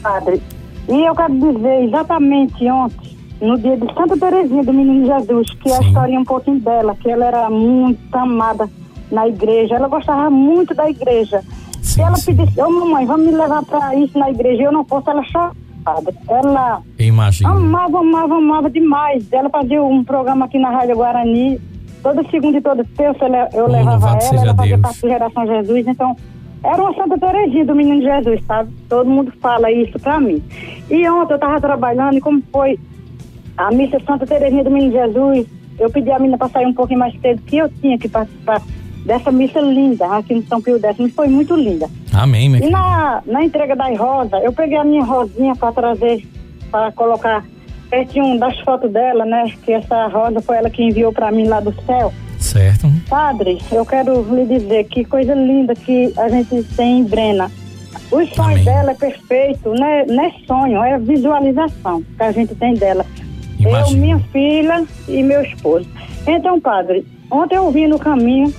padre. 0.02 0.40
E 0.88 1.02
eu 1.02 1.14
quero 1.14 1.34
dizer 1.34 1.84
exatamente 1.84 2.64
ontem, 2.70 3.16
no 3.40 3.58
dia 3.58 3.76
de 3.76 3.86
Santa 3.94 4.16
Teresinha 4.18 4.62
do 4.62 4.72
Menino 4.72 5.06
Jesus, 5.06 5.50
que 5.62 5.70
é 5.70 5.74
a 5.74 5.78
Sim. 5.78 5.88
historinha 5.88 6.20
um 6.20 6.24
pouquinho 6.24 6.60
dela, 6.60 6.94
que 7.00 7.10
ela 7.10 7.24
era 7.24 7.50
muito 7.50 8.14
amada 8.14 8.68
na 9.10 9.28
igreja, 9.28 9.76
ela 9.76 9.88
gostava 9.88 10.28
muito 10.30 10.74
da 10.74 10.88
igreja. 10.88 11.42
Sim, 11.82 12.02
ela 12.02 12.16
sim. 12.16 12.34
pedisse, 12.34 12.60
ô 12.60 12.70
mamãe, 12.70 13.04
vamos 13.06 13.26
me 13.26 13.32
levar 13.32 13.62
para 13.64 13.94
isso 13.96 14.18
na 14.18 14.30
igreja. 14.30 14.62
Eu 14.64 14.72
não 14.72 14.84
posso, 14.84 15.08
ela 15.10 15.22
chorava. 15.24 15.54
Ela 16.28 16.80
Eu 16.98 17.06
imagino. 17.06 17.50
Amava, 17.50 17.98
amava, 17.98 18.34
amava 18.36 18.70
demais. 18.70 19.30
Ela 19.32 19.50
fazia 19.50 19.82
um 19.82 20.02
programa 20.02 20.46
aqui 20.46 20.58
na 20.58 20.70
Rádio 20.70 20.96
Guarani. 20.96 21.60
Toda 22.02 22.22
segunda 22.30 22.56
e 22.58 22.60
toda 22.60 22.84
terça 22.96 23.24
ela- 23.26 23.48
eu 23.52 23.64
Oh, 23.64 23.68
levava 23.70 24.08
ela, 24.08 24.18
ela 24.42 24.54
fazia 24.54 24.78
parte 24.78 25.02
da 25.02 25.08
Geração 25.08 25.46
Jesus. 25.46 25.86
Então, 25.86 26.16
era 26.64 26.82
uma 26.82 26.94
Santa 26.94 27.18
Teresinha 27.18 27.64
do 27.64 27.74
Menino 27.74 28.02
Jesus, 28.02 28.42
sabe? 28.46 28.72
Todo 28.88 29.08
mundo 29.08 29.32
fala 29.40 29.70
isso 29.70 29.98
pra 29.98 30.18
mim. 30.18 30.42
E 30.90 31.08
ontem 31.08 31.34
eu 31.34 31.38
tava 31.38 31.60
trabalhando 31.60 32.16
e 32.16 32.20
como 32.20 32.42
foi 32.50 32.78
a 33.56 33.70
missa 33.70 34.00
Santa 34.06 34.26
Teresinha 34.26 34.64
do 34.64 34.70
Menino 34.70 34.92
Jesus, 34.92 35.46
eu 35.78 35.90
pedi 35.90 36.10
a 36.10 36.18
menina 36.18 36.38
para 36.38 36.48
sair 36.48 36.66
um 36.66 36.72
pouquinho 36.72 37.00
mais 37.00 37.14
cedo, 37.20 37.42
que 37.42 37.58
eu 37.58 37.68
tinha 37.68 37.98
que 37.98 38.08
participar 38.08 38.62
dessa 39.04 39.30
missa 39.30 39.60
linda 39.60 40.06
aqui 40.06 40.34
no 40.34 40.42
São 40.44 40.62
Pio 40.62 40.78
X. 40.80 40.96
Mas 40.98 41.12
foi 41.12 41.28
muito 41.28 41.54
linda. 41.54 41.88
Amém, 42.12 42.48
minha 42.48 42.66
E 42.66 42.70
na, 42.70 43.22
na 43.26 43.44
entrega 43.44 43.76
das 43.76 43.98
rosas, 43.98 44.42
eu 44.42 44.52
peguei 44.52 44.78
a 44.78 44.84
minha 44.84 45.04
rosinha 45.04 45.54
para 45.54 45.72
trazer, 45.72 46.26
para 46.70 46.90
colocar 46.92 47.44
pertinho 47.90 48.38
das 48.38 48.58
fotos 48.60 48.90
dela, 48.90 49.26
né? 49.26 49.52
Que 49.64 49.72
essa 49.72 50.06
rosa 50.08 50.40
foi 50.40 50.56
ela 50.56 50.70
que 50.70 50.82
enviou 50.82 51.12
para 51.12 51.30
mim 51.30 51.46
lá 51.46 51.60
do 51.60 51.72
céu. 51.82 52.12
Certo. 52.54 52.88
Padre, 53.08 53.58
eu 53.72 53.84
quero 53.84 54.22
lhe 54.32 54.46
dizer 54.46 54.84
que 54.84 55.04
coisa 55.04 55.34
linda 55.34 55.74
que 55.74 56.14
a 56.16 56.28
gente 56.28 56.62
tem 56.76 57.00
em 57.00 57.04
Brena. 57.04 57.50
Os 58.12 58.28
sonhos 58.30 58.60
Amém. 58.60 58.64
dela 58.64 58.92
é 58.92 58.94
perfeito, 58.94 59.74
não 59.74 59.84
é, 59.84 60.06
não 60.06 60.24
é 60.24 60.32
sonho, 60.46 60.82
é 60.84 60.96
visualização 61.00 62.00
que 62.16 62.22
a 62.22 62.30
gente 62.30 62.54
tem 62.54 62.74
dela. 62.74 63.04
Eu, 63.58 63.70
Imagino. 63.70 64.00
minha 64.00 64.18
filha 64.30 64.84
e 65.08 65.20
meu 65.24 65.42
esposo. 65.42 65.88
Então, 66.28 66.60
padre, 66.60 67.04
ontem 67.28 67.56
eu 67.56 67.70
vi 67.72 67.88
no 67.88 67.98
caminho 67.98 68.54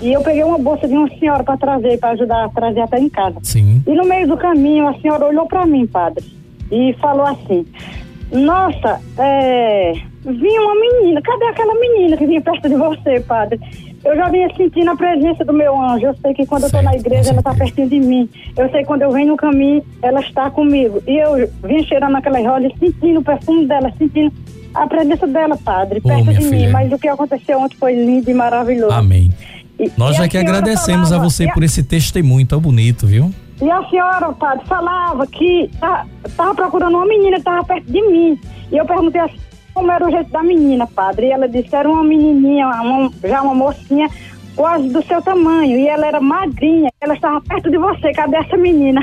E 0.00 0.12
eu 0.12 0.20
peguei 0.20 0.44
uma 0.44 0.58
bolsa 0.58 0.86
de 0.86 0.94
uma 0.94 1.08
senhora 1.18 1.42
para 1.44 1.56
trazer, 1.56 1.98
para 1.98 2.10
ajudar 2.10 2.44
a 2.44 2.48
trazer 2.48 2.80
até 2.80 2.98
em 2.98 3.08
casa. 3.08 3.38
Sim. 3.42 3.82
E 3.86 3.94
no 3.94 4.04
meio 4.04 4.26
do 4.28 4.36
caminho, 4.36 4.88
a 4.88 4.94
senhora 5.00 5.26
olhou 5.26 5.46
para 5.46 5.64
mim, 5.66 5.86
padre, 5.86 6.24
e 6.70 6.92
falou 7.00 7.26
assim: 7.26 7.66
Nossa, 8.32 9.00
é, 9.18 9.92
vinha 10.24 10.60
uma 10.62 10.74
menina, 10.74 11.20
cadê 11.22 11.44
aquela 11.46 11.74
menina 11.74 12.16
que 12.16 12.26
vinha 12.26 12.40
perto 12.40 12.68
de 12.68 12.74
você, 12.76 13.20
padre? 13.20 13.60
Eu 14.04 14.16
já 14.16 14.28
vinha 14.30 14.48
sentindo 14.56 14.90
a 14.90 14.96
presença 14.96 15.44
do 15.44 15.52
meu 15.52 15.80
anjo. 15.80 16.06
Eu 16.06 16.14
sei 16.20 16.34
que 16.34 16.44
quando 16.46 16.62
eu 16.62 16.66
estou 16.66 16.82
na 16.82 16.90
Certo, 16.90 17.06
igreja, 17.06 17.30
ela 17.30 17.38
está 17.38 17.50
certeza. 17.54 17.74
pertinho 17.76 17.88
de 18.00 18.06
mim. 18.08 18.28
Eu 18.56 18.68
sei 18.70 18.80
que 18.80 18.86
quando 18.86 19.02
eu 19.02 19.12
venho 19.12 19.28
no 19.28 19.36
caminho, 19.36 19.82
ela 20.02 20.20
está 20.20 20.50
comigo. 20.50 21.00
E 21.06 21.18
eu 21.18 21.48
vim 21.62 21.84
cheirando 21.84 22.16
aquela 22.16 22.38
rosa, 22.40 22.68
sentindo 22.80 23.20
o 23.20 23.22
perfume 23.22 23.66
dela, 23.66 23.92
sentindo 23.96 24.32
a 24.74 24.86
presença 24.88 25.26
dela, 25.28 25.56
padre, 25.56 26.00
Ô, 26.02 26.08
perto 26.08 26.24
de 26.32 26.44
mim. 26.44 26.50
filha. 26.50 26.70
Mas 26.72 26.90
o 26.92 26.98
que 26.98 27.06
aconteceu 27.06 27.60
ontem 27.60 27.76
foi 27.76 27.94
lindo 27.94 28.28
e 28.28 28.34
maravilhoso. 28.34 28.92
Amém. 28.92 29.30
E- 29.78 29.90
Nós 29.96 30.18
e 30.18 30.22
que 30.28 30.30
senhora 30.32 30.48
agradecemos 30.50 31.08
falava- 31.10 31.26
a 31.26 31.30
você 31.30 31.44
a- 31.44 31.52
por 31.52 31.62
esse 31.62 31.84
testemunho 31.84 32.46
tão 32.46 32.60
bonito, 32.60 33.06
viu? 33.06 33.30
E 33.62 33.70
a 33.70 33.88
senhora, 33.88 34.32
padre, 34.32 34.66
falava 34.66 35.26
que 35.26 35.70
tá, 35.78 36.04
tava 36.36 36.54
procurando 36.54 36.96
uma 36.96 37.06
menina 37.06 37.36
que 37.36 37.44
tava 37.44 37.64
perto 37.64 37.84
de 37.90 38.02
mim. 38.02 38.38
E 38.72 38.76
eu 38.76 38.84
perguntei 38.84 39.20
assim, 39.20 39.38
como 39.72 39.90
era 39.92 40.04
o 40.06 40.10
jeito 40.10 40.30
da 40.30 40.42
menina, 40.42 40.86
padre. 40.86 41.26
E 41.26 41.30
ela 41.30 41.48
disse 41.48 41.68
que 41.68 41.76
era 41.76 41.88
uma 41.88 42.02
menininha, 42.02 42.66
uma- 42.66 43.10
já 43.22 43.40
uma 43.42 43.54
mocinha, 43.54 44.08
quase 44.56 44.88
do 44.88 45.00
seu 45.06 45.22
tamanho. 45.22 45.78
E 45.78 45.86
ela 45.86 46.06
era 46.06 46.20
magrinha. 46.20 46.90
Ela 47.00 47.14
estava 47.14 47.40
perto 47.40 47.70
de 47.70 47.78
você. 47.78 48.12
Cadê 48.12 48.36
essa 48.36 48.56
menina? 48.56 49.00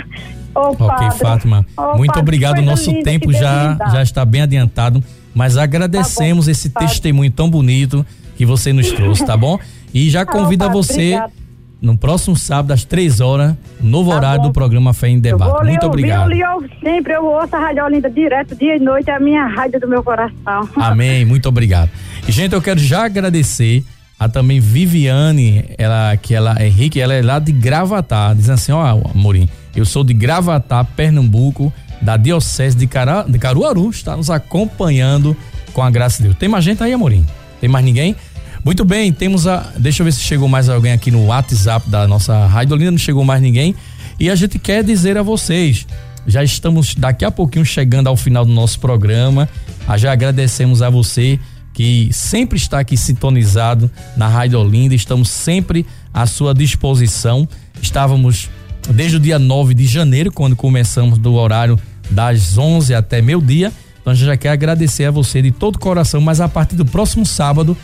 Ô, 0.53 0.59
Ok, 0.71 0.87
padre. 0.87 1.17
Fátima. 1.19 1.65
Ô, 1.77 1.95
muito 1.95 2.07
padre, 2.07 2.21
obrigado. 2.21 2.61
Nosso 2.61 2.91
tempo 3.01 3.31
já, 3.31 3.77
já 3.93 4.01
está 4.03 4.25
bem 4.25 4.41
adiantado, 4.41 5.01
mas 5.33 5.55
agradecemos 5.57 6.45
Tá 6.45 6.49
bom, 6.49 6.51
esse 6.51 6.69
padre. 6.69 6.89
testemunho 6.89 7.31
tão 7.31 7.49
bonito 7.49 8.05
que 8.35 8.45
você 8.45 8.73
nos 8.73 8.91
trouxe, 8.91 9.25
tá 9.25 9.37
bom? 9.37 9.57
E 9.93 10.09
já 10.09 10.25
Tá 10.25 10.31
convido 10.33 10.65
a 10.65 10.67
você 10.69 10.93
obrigada. 11.15 11.33
No 11.81 11.97
próximo 11.97 12.35
sábado, 12.35 12.71
às 12.71 12.83
três 12.83 13.21
horas, 13.21 13.55
novo 13.79 14.09
Tá 14.09 14.17
horário 14.17 14.41
bom. 14.41 14.47
do 14.47 14.53
programa 14.53 14.93
Fé 14.93 15.09
em 15.09 15.19
Debate. 15.19 15.63
Muito 15.65 15.83
ouvir, 15.83 15.85
obrigado. 15.85 16.31
Eu 16.31 16.37
lhe 16.37 16.45
ouvo 16.45 16.67
sempre, 16.83 17.13
eu 17.13 17.25
ouço 17.25 17.55
a 17.55 17.59
Rádio 17.59 17.83
Olinda 17.85 18.09
direto, 18.09 18.55
dia 18.55 18.75
e 18.75 18.79
noite, 18.79 19.09
é 19.09 19.15
a 19.15 19.19
minha 19.19 19.45
rádio 19.47 19.79
do 19.79 19.87
meu 19.87 20.03
coração. 20.03 20.67
Amém, 20.75 21.23
muito 21.25 21.47
obrigado. 21.47 21.89
E, 22.27 22.31
gente, 22.31 22.53
eu 22.53 22.61
quero 22.61 22.79
já 22.79 23.05
agradecer 23.05 23.83
a 24.19 24.27
também 24.27 24.59
Viviane, 24.59 25.63
ela, 25.77 26.17
que 26.17 26.35
ela 26.35 26.55
é 26.59 26.67
rica, 26.67 26.99
ela 26.99 27.13
é 27.13 27.21
lá 27.21 27.39
de 27.39 27.53
Gravatar, 27.53 28.35
dizendo 28.35 28.55
assim, 28.55 28.71
ó, 28.73 28.85
Amorim, 29.13 29.47
eu 29.73 29.85
sou 29.85 30.03
de 30.03 30.13
Gravatar, 30.13 30.83
Pernambuco, 30.95 31.71
da 32.01 32.17
Diocese 32.17 32.75
de, 32.75 32.87
Cara, 32.87 33.23
de 33.23 33.39
Caruaru, 33.39 33.89
está 33.89 34.17
nos 34.17 34.29
acompanhando 34.29 35.35
com 35.71 35.81
a 35.81 35.89
graça 35.89 36.17
de 36.17 36.23
Deus. 36.23 36.37
Tem 36.37 36.49
mais 36.49 36.65
gente 36.65 36.83
aí, 36.83 36.91
Amorim? 36.91 37.25
Tem 37.61 37.69
mais 37.69 37.83
ninguém? 37.85 38.15
Muito 38.63 38.83
bem, 38.83 39.11
temos 39.11 39.47
a. 39.47 39.71
Deixa 39.77 40.01
eu 40.01 40.05
ver 40.05 40.11
se 40.11 40.19
chegou 40.19 40.47
mais 40.47 40.67
alguém 40.67 40.91
aqui 40.91 41.09
no 41.09 41.25
WhatsApp 41.27 41.89
da 41.89 42.07
nossa 42.07 42.45
Rádio 42.45 42.75
Olinda, 42.75 42.91
não 42.91 42.97
chegou 42.97 43.23
mais 43.23 43.41
ninguém. 43.41 43.73
E 44.19 44.29
a 44.29 44.35
gente 44.35 44.59
quer 44.59 44.83
dizer 44.83 45.17
a 45.17 45.23
vocês, 45.23 45.87
já 46.27 46.43
estamos 46.43 46.93
daqui 46.93 47.23
a 47.23 47.31
pouquinho 47.31 47.65
chegando 47.65 48.07
ao 48.07 48.17
final 48.17 48.45
do 48.45 48.51
nosso 48.51 48.79
programa. 48.79 49.47
Ah, 49.87 49.97
Já 49.97 50.11
agradecemos 50.11 50.81
a 50.81 50.89
você 50.89 51.39
que 51.73 52.09
sempre 52.11 52.57
está 52.57 52.79
aqui 52.79 52.97
sintonizado 52.97 53.89
na 54.17 54.27
Rádio 54.27 54.59
Olinda, 54.59 54.93
estamos 54.93 55.29
sempre 55.29 55.85
à 56.13 56.25
sua 56.25 56.53
disposição. 56.53 57.47
Estávamos 57.81 58.49
desde 58.89 59.15
o 59.15 59.19
dia 59.19 59.39
9 59.39 59.73
de 59.73 59.85
janeiro, 59.85 60.31
quando 60.31 60.55
começamos 60.55 61.17
do 61.17 61.33
horário 61.33 61.79
das 62.11 62.57
11 62.57 62.93
até 62.93 63.21
meio-dia. 63.21 63.71
Então 64.01 64.11
a 64.11 64.15
gente 64.15 64.25
já 64.25 64.35
quer 64.35 64.49
agradecer 64.49 65.05
a 65.05 65.11
você 65.11 65.41
de 65.41 65.51
todo 65.51 65.77
o 65.77 65.79
coração, 65.79 66.19
mas 66.19 66.41
a 66.41 66.49
partir 66.49 66.75
do 66.75 66.85
próximo 66.85 67.25
sábado, 67.25 67.77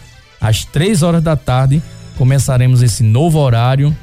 às 0.45 0.63
três 0.63 1.01
horas 1.01 1.23
da 1.23 1.35
tarde, 1.35 1.81
começaremos 2.19 2.83
esse 2.83 3.01
novo 3.01 3.39
horário 3.39 3.95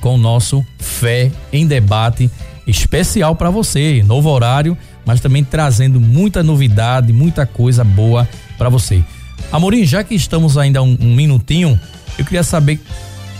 com 0.00 0.14
o 0.14 0.18
nosso 0.18 0.64
Fé 0.78 1.30
em 1.52 1.66
Debate 1.66 2.30
especial 2.66 3.36
para 3.36 3.50
você. 3.50 4.02
Novo 4.02 4.30
horário, 4.30 4.76
mas 5.04 5.20
também 5.20 5.44
trazendo 5.44 6.00
muita 6.00 6.42
novidade, 6.42 7.12
muita 7.12 7.44
coisa 7.44 7.84
boa 7.84 8.26
para 8.56 8.70
você. 8.70 9.04
Amorim, 9.52 9.84
já 9.84 10.02
que 10.02 10.14
estamos 10.14 10.56
ainda 10.56 10.82
um, 10.82 10.96
um 10.98 11.14
minutinho, 11.14 11.78
eu 12.18 12.24
queria 12.24 12.42
saber, 12.42 12.80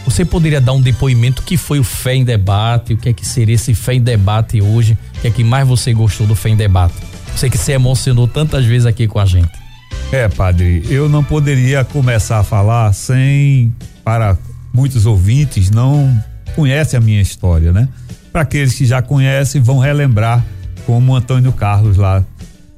você 0.04 0.22
poderia 0.22 0.60
dar 0.60 0.74
um 0.74 0.80
depoimento 0.80 1.42
que 1.42 1.56
foi 1.56 1.78
o 1.78 1.84
Fé 1.84 2.16
em 2.16 2.24
Debate, 2.24 2.92
o 2.92 2.98
que 2.98 3.08
é 3.08 3.12
que 3.14 3.26
seria 3.26 3.54
esse 3.54 3.72
Fé 3.72 3.94
em 3.94 4.02
Debate 4.02 4.60
hoje, 4.60 4.96
o 5.16 5.20
que 5.22 5.28
é 5.28 5.30
que 5.30 5.42
mais 5.42 5.66
você 5.66 5.94
gostou 5.94 6.26
do 6.26 6.34
Fé 6.34 6.50
em 6.50 6.56
Debate? 6.56 6.94
Você 7.34 7.48
que 7.48 7.56
se 7.56 7.72
emocionou 7.72 8.28
tantas 8.28 8.66
vezes 8.66 8.84
aqui 8.84 9.08
com 9.08 9.18
a 9.18 9.24
gente. 9.24 9.65
É, 10.12 10.28
padre, 10.28 10.86
eu 10.88 11.08
não 11.08 11.22
poderia 11.22 11.84
começar 11.84 12.38
a 12.38 12.44
falar 12.44 12.92
sem, 12.92 13.74
para 14.04 14.38
muitos 14.72 15.04
ouvintes, 15.04 15.70
não 15.70 16.22
conhecem 16.54 16.96
a 16.96 17.00
minha 17.00 17.20
história, 17.20 17.72
né? 17.72 17.88
Para 18.32 18.42
aqueles 18.42 18.74
que 18.74 18.86
já 18.86 19.02
conhecem, 19.02 19.60
vão 19.60 19.78
relembrar 19.78 20.44
como 20.86 21.14
Antônio 21.14 21.52
Carlos 21.52 21.96
lá 21.96 22.24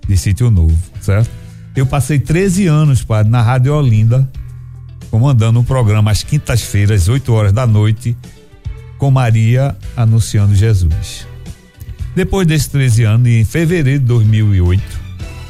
de 0.09 0.17
Sítio 0.17 0.51
Novo, 0.51 0.77
certo? 1.01 1.31
Eu 1.77 1.85
passei 1.85 2.19
13 2.19 2.67
anos, 2.67 3.05
padre, 3.05 3.31
na 3.31 3.43
Rádio 3.43 3.75
Olinda, 3.75 4.29
comandando 5.11 5.61
um 5.61 5.64
programa 5.64 6.11
às 6.11 6.23
quintas-feiras, 6.23 7.09
8 7.09 7.33
horas 7.33 7.53
da 7.53 7.67
noite, 7.67 8.17
com 8.97 9.11
Maria 9.11 9.77
anunciando 9.97 10.55
Jesus. 10.55 11.27
Depois 12.17 12.47
desses 12.47 12.69
13 12.69 13.05
anos, 13.05 13.29
em 13.29 13.45
fevereiro 13.45 14.01
de 14.01 14.07
2008, 14.07 14.83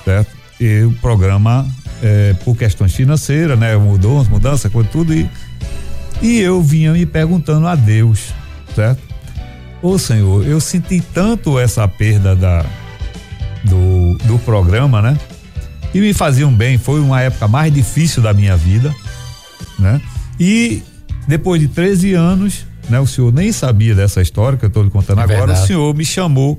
certo? 0.05 0.38
E 0.61 0.83
o 0.83 0.93
programa, 1.01 1.67
é, 2.03 2.35
por 2.45 2.57
questões 2.57 2.95
financeiras, 2.95 3.59
né? 3.59 3.77
Mudou, 3.77 4.25
mudança, 4.25 4.69
com 4.69 4.83
tudo, 4.83 5.15
e, 5.15 5.29
e 6.21 6.41
eu 6.41 6.63
vinha 6.63 6.93
me 6.93 7.07
perguntando 7.07 7.67
a 7.67 7.75
Deus, 7.75 8.33
certo? 8.75 9.01
Ô 9.81 9.97
Senhor, 9.99 10.45
eu 10.47 10.61
senti 10.61 11.01
tanto 11.15 11.59
essa 11.59 11.87
perda 11.87 12.35
da, 12.35 12.65
do, 13.65 14.19
do 14.27 14.39
programa, 14.41 15.01
né? 15.01 15.17
E 15.95 16.01
me 16.01 16.13
faziam 16.13 16.53
bem, 16.53 16.77
foi 16.77 17.01
uma 17.01 17.21
época 17.23 17.47
mais 17.49 17.73
difícil 17.73 18.23
da 18.23 18.35
minha 18.35 18.57
vida, 18.57 18.95
né? 19.79 20.01
E 20.39 20.83
depois 21.27 21.61
de 21.61 21.69
13 21.69 22.15
anos, 22.15 22.67
né? 22.91 22.99
O 22.99 23.07
senhor 23.07 23.33
nem 23.33 23.53
sabia 23.53 23.95
dessa 23.95 24.21
história 24.21 24.59
que 24.59 24.65
eu 24.65 24.69
estou 24.69 24.83
lhe 24.83 24.91
contando 24.91 25.21
É 25.21 25.25
agora, 25.25 25.39
verdade. 25.47 25.63
o 25.63 25.67
senhor 25.67 25.95
me 25.95 26.05
chamou 26.05 26.59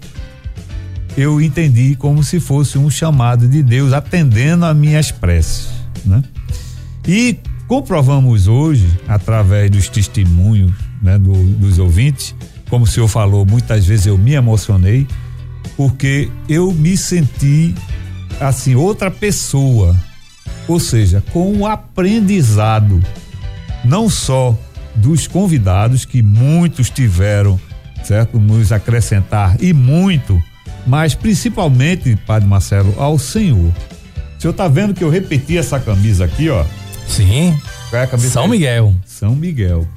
eu 1.17 1.41
entendi 1.41 1.95
como 1.95 2.23
se 2.23 2.39
fosse 2.39 2.77
um 2.77 2.89
chamado 2.89 3.47
de 3.47 3.61
Deus 3.63 3.93
atendendo 3.93 4.65
a 4.65 4.73
minhas 4.73 5.11
preces, 5.11 5.67
né? 6.05 6.23
E 7.07 7.37
comprovamos 7.67 8.47
hoje, 8.47 8.87
através 9.07 9.69
dos 9.69 9.87
testemunhos 9.89 10.73
né, 11.01 11.17
do- 11.17 11.45
dos 11.55 11.79
ouvintes, 11.79 12.35
como 12.69 12.83
o 12.83 12.87
senhor 12.87 13.07
falou, 13.07 13.45
muitas 13.45 13.85
vezes 13.85 14.05
eu 14.05 14.17
me 14.17 14.33
emocionei, 14.33 15.07
porque 15.75 16.29
eu 16.47 16.71
me 16.73 16.95
senti 16.97 17.73
assim, 18.39 18.75
outra 18.75 19.09
pessoa, 19.09 19.95
ou 20.67 20.79
seja, 20.79 21.23
com 21.31 21.51
um 21.51 21.65
aprendizado, 21.65 23.01
não 23.83 24.09
só 24.09 24.57
dos 24.95 25.27
convidados, 25.27 26.05
que 26.05 26.21
muitos 26.21 26.89
tiveram, 26.89 27.59
certo? 28.03 28.39
Nos 28.39 28.71
acrescentar 28.71 29.55
e 29.61 29.73
muito, 29.73 30.41
mas 30.85 31.13
principalmente, 31.15 32.15
Padre 32.27 32.47
Marcelo, 32.47 32.93
ao 32.97 33.17
Senhor. 33.19 33.71
O 34.37 34.41
senhor 34.41 34.53
tá 34.53 34.67
vendo 34.67 34.93
que 34.93 35.03
eu 35.03 35.09
repeti 35.09 35.57
essa 35.57 35.79
camisa 35.79 36.25
aqui, 36.25 36.49
ó? 36.49 36.63
Sim. 37.07 37.57
Qual 37.89 38.01
é 38.01 38.05
a 38.05 38.07
camisa? 38.07 38.29
São 38.29 38.47
Miguel. 38.47 38.95
São 39.05 39.35
Miguel. 39.35 39.87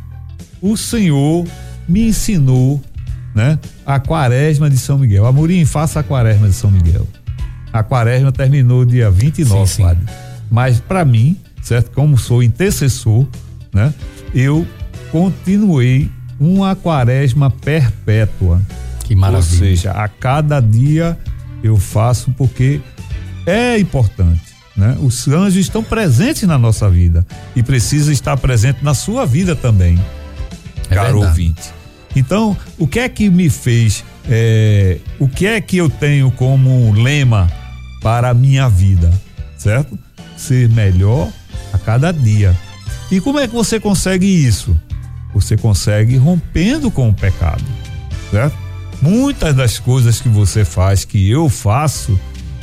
O 0.61 0.77
Senhor 0.77 1.47
me 1.88 2.09
ensinou, 2.09 2.81
né? 3.35 3.59
A 3.85 4.01
quaresma 4.01 4.68
de 4.71 4.79
São 4.79 4.99
Miguel. 4.99 5.27
Amorim, 5.27 5.64
faça 5.64 6.01
a 6.01 6.03
quaresma 6.03 6.49
de 6.49 6.55
São 6.55 6.71
Miguel. 6.71 7.07
A 7.73 7.83
quaresma 7.83 8.31
terminou 8.33 8.85
dia 8.85 9.11
29, 9.11 9.66
Sim, 9.66 9.75
sim. 9.75 9.83
padre. 9.83 10.05
Mas 10.51 10.81
para 10.81 11.05
mim, 11.05 11.37
certo? 11.62 11.90
Como 11.92 12.18
sou 12.18 12.42
intercessor, 12.42 13.27
né? 13.73 13.92
Eu 14.35 14.66
continuei 15.11 16.11
uma 16.40 16.75
quaresma 16.75 17.51
perpétua. 17.51 18.61
Que 19.12 19.16
maravilha. 19.16 19.53
Ou 19.53 19.59
seja, 19.59 19.90
a 19.92 20.09
cada 20.09 20.59
dia 20.61 21.18
eu 21.62 21.77
faço 21.77 22.31
porque 22.33 22.81
é 23.46 23.79
importante, 23.79 24.40
né? 24.77 24.96
Os 25.01 25.29
anjos 25.29 25.57
estão 25.57 25.83
presentes 25.85 26.44
na 26.44 26.57
nossa 26.57 26.88
vida 26.88 27.27
e 27.55 27.62
precisa 27.62 28.12
estar 28.12 28.37
presente 28.38 28.83
na 28.83 28.94
sua 28.94 29.27
vida 29.27 29.55
também, 29.55 30.01
É 30.88 30.94
caro 30.94 31.12
verdade. 31.20 31.27
ouvinte. 31.29 31.62
Então, 32.16 32.57
o 32.79 32.87
que 32.87 32.98
é 33.01 33.09
que 33.09 33.29
me 33.31 33.48
fez, 33.51 34.05
é, 34.29 34.98
o 35.18 35.29
que 35.29 35.46
é 35.46 35.61
que 35.61 35.77
eu 35.77 35.88
tenho 35.90 36.31
como 36.31 36.92
lema 36.92 37.51
para 38.03 38.31
a 38.31 38.35
minha 38.35 38.68
vida, 38.68 39.11
certo? 39.57 39.98
Ser 40.37 40.68
melhor 40.70 41.29
a 41.72 41.79
cada 41.79 42.12
dia. 42.12 42.57
E 43.11 43.20
como 43.20 43.38
é 43.38 43.46
que 43.46 43.55
você 43.55 43.79
consegue 43.79 44.27
isso? 44.27 44.75
Você 45.35 45.57
consegue 45.57 46.16
rompendo 46.16 46.90
com 46.90 47.09
o 47.09 47.14
pecado, 47.14 47.64
certo? 48.31 48.57
Muitas 49.03 49.55
das 49.55 49.81
coisas 49.81 50.21
que 50.21 50.29
você 50.29 50.65
faz, 50.65 51.05
que 51.05 51.29
eu 51.29 51.49
faço, 51.49 52.19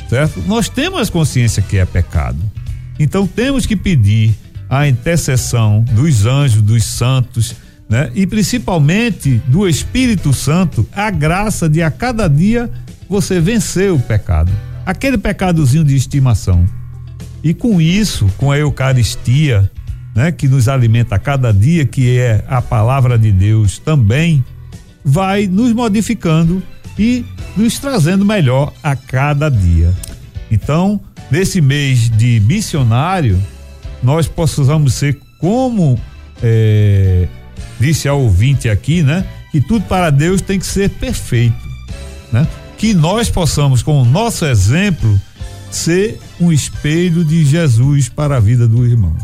certo? 0.10 0.42
Nós 0.48 0.70
temos 0.70 1.10
consciência 1.10 1.62
que 1.62 1.78
é 1.78 1.86
pecado. 1.86 2.40
Então 2.98 3.28
temos 3.28 3.66
que 3.66 3.76
pedir 3.76 4.34
a 4.70 4.88
intercessão 4.88 5.84
dos 5.92 6.26
anjos, 6.26 6.62
dos 6.62 6.86
santos, 6.86 7.56
né? 7.90 8.10
E 8.16 8.26
principalmente 8.26 9.42
do 9.48 9.68
Espírito 9.68 10.34
Santo, 10.34 10.88
a 10.94 11.12
graça 11.12 11.68
de 11.68 11.82
a 11.82 11.92
cada 11.92 12.28
dia 12.28 12.70
você 13.10 13.42
vencer 13.42 13.92
o 13.92 14.00
pecado, 14.00 14.52
aquele 14.86 15.18
pecadozinho 15.18 15.84
de 15.84 15.96
estimação. 15.96 16.66
E 17.44 17.54
com 17.54 17.82
isso, 17.82 18.28
com 18.38 18.52
a 18.52 18.58
Eucaristia, 18.58 19.70
né, 20.14 20.32
que 20.32 20.48
nos 20.48 20.68
alimenta 20.68 21.16
a 21.16 21.20
cada 21.20 21.52
dia, 21.52 21.86
que 21.86 22.18
é 22.18 22.44
a 22.48 22.62
palavra 22.62 23.18
de 23.18 23.32
Deus 23.32 23.80
também, 23.80 24.44
vai 25.10 25.48
nos 25.48 25.74
modificando 25.74 26.62
e 26.98 27.26
nos 27.58 27.80
trazendo 27.80 28.24
melhor 28.24 28.72
a 28.84 28.96
cada 28.96 29.50
dia. 29.50 29.92
Então, 30.52 31.02
nesse 31.32 31.60
mês 31.62 32.10
de 32.12 32.40
missionário, 32.42 33.42
nós 34.04 34.28
possamos 34.28 34.94
ser 34.94 35.20
como 35.40 36.00
é, 36.44 37.28
disse 37.80 38.08
ao 38.08 38.22
ouvinte 38.22 38.70
aqui, 38.70 39.02
né? 39.02 39.26
Que 39.52 39.60
tudo 39.60 39.84
para 39.86 40.12
Deus 40.12 40.42
tem 40.42 40.60
que 40.60 40.66
ser 40.66 40.90
perfeito, 40.92 41.58
né? 42.32 42.48
Que 42.78 42.94
nós 42.94 43.30
possamos, 43.30 43.82
com 43.82 44.02
o 44.02 44.06
nosso 44.06 44.46
exemplo, 44.46 45.20
ser 45.72 46.20
um 46.40 46.52
espelho 46.52 47.26
de 47.26 47.44
Jesus 47.44 48.10
para 48.10 48.38
a 48.38 48.40
vida 48.40 48.68
do 48.68 48.86
irmão. 48.86 49.16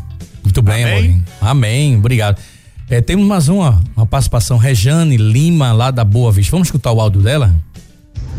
Muito 0.43 0.61
bem, 0.61 0.83
Amém. 0.83 1.23
Amém. 1.39 1.97
Obrigado. 1.97 2.41
É, 2.87 3.01
temos 3.01 3.25
mais 3.25 3.49
uma, 3.49 3.81
uma 3.97 4.05
participação, 4.05 4.57
Rejane 4.57 5.17
Lima, 5.17 5.73
lá 5.73 5.89
da 5.89 6.03
Boa 6.03 6.31
Vista. 6.31 6.51
Vamos 6.51 6.67
escutar 6.67 6.91
o 6.91 7.01
áudio 7.01 7.19
dela? 7.19 7.51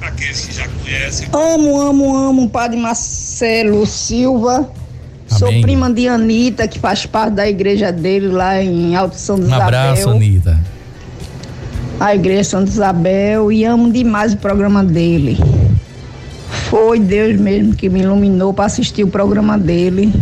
Aqueles 0.01 0.47
que 0.47 0.55
já 0.55 0.69
conhecem. 0.69 1.29
Amo, 1.33 1.81
amo, 1.81 2.17
amo, 2.17 2.49
Padre 2.49 2.79
Marcelo 2.79 3.85
Silva. 3.87 4.59
Amém. 4.59 4.69
Sou 5.27 5.49
prima 5.61 5.93
de 5.93 6.07
Anitta, 6.07 6.69
que 6.69 6.79
faz 6.79 7.05
parte 7.05 7.35
da 7.35 7.49
igreja 7.49 7.91
dele 7.91 8.29
lá 8.29 8.63
em 8.63 8.95
Alto 8.95 9.17
São 9.17 9.37
Isabel. 9.37 9.59
Um 9.59 9.63
abraço, 9.63 10.11
Anitta. 10.11 10.61
A 11.99 12.15
igreja 12.15 12.45
Santa 12.45 12.71
Isabel 12.71 13.51
e 13.51 13.65
amo 13.65 13.91
demais 13.91 14.35
o 14.35 14.37
programa 14.37 14.85
dele. 14.85 15.39
Foi 16.71 17.01
Deus 17.01 17.41
mesmo 17.41 17.75
que 17.75 17.89
me 17.89 18.03
iluminou 18.03 18.55
para 18.55 18.67
assistir 18.67 19.03
o 19.03 19.09
programa 19.09 19.59
dele 19.59 20.13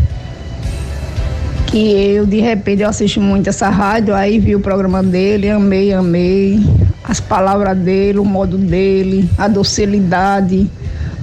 que 1.75 1.91
eu, 1.91 2.25
de 2.25 2.39
repente, 2.39 2.83
eu 2.83 2.89
assisto 2.89 3.21
muito 3.21 3.49
essa 3.49 3.69
rádio, 3.69 4.15
aí 4.15 4.39
vi 4.39 4.55
o 4.55 4.61
programa 4.61 5.03
dele, 5.03 5.51
amei, 5.51 5.93
amei. 5.93 6.61
As 7.03 7.19
palavras 7.19 7.77
dele, 7.77 8.21
o 8.21 8.25
modo 8.25 8.57
dele, 8.57 9.29
a 9.37 9.49
docilidade. 9.49 10.71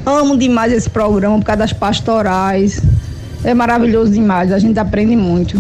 Amo 0.06 0.38
demais 0.38 0.74
esse 0.74 0.90
programa 0.90 1.40
por 1.40 1.46
causa 1.46 1.60
das 1.60 1.72
pastorais. 1.72 2.82
É 3.46 3.54
maravilhoso 3.54 4.12
demais, 4.12 4.52
a 4.52 4.60
gente 4.60 4.78
aprende 4.78 5.16
muito 5.16 5.58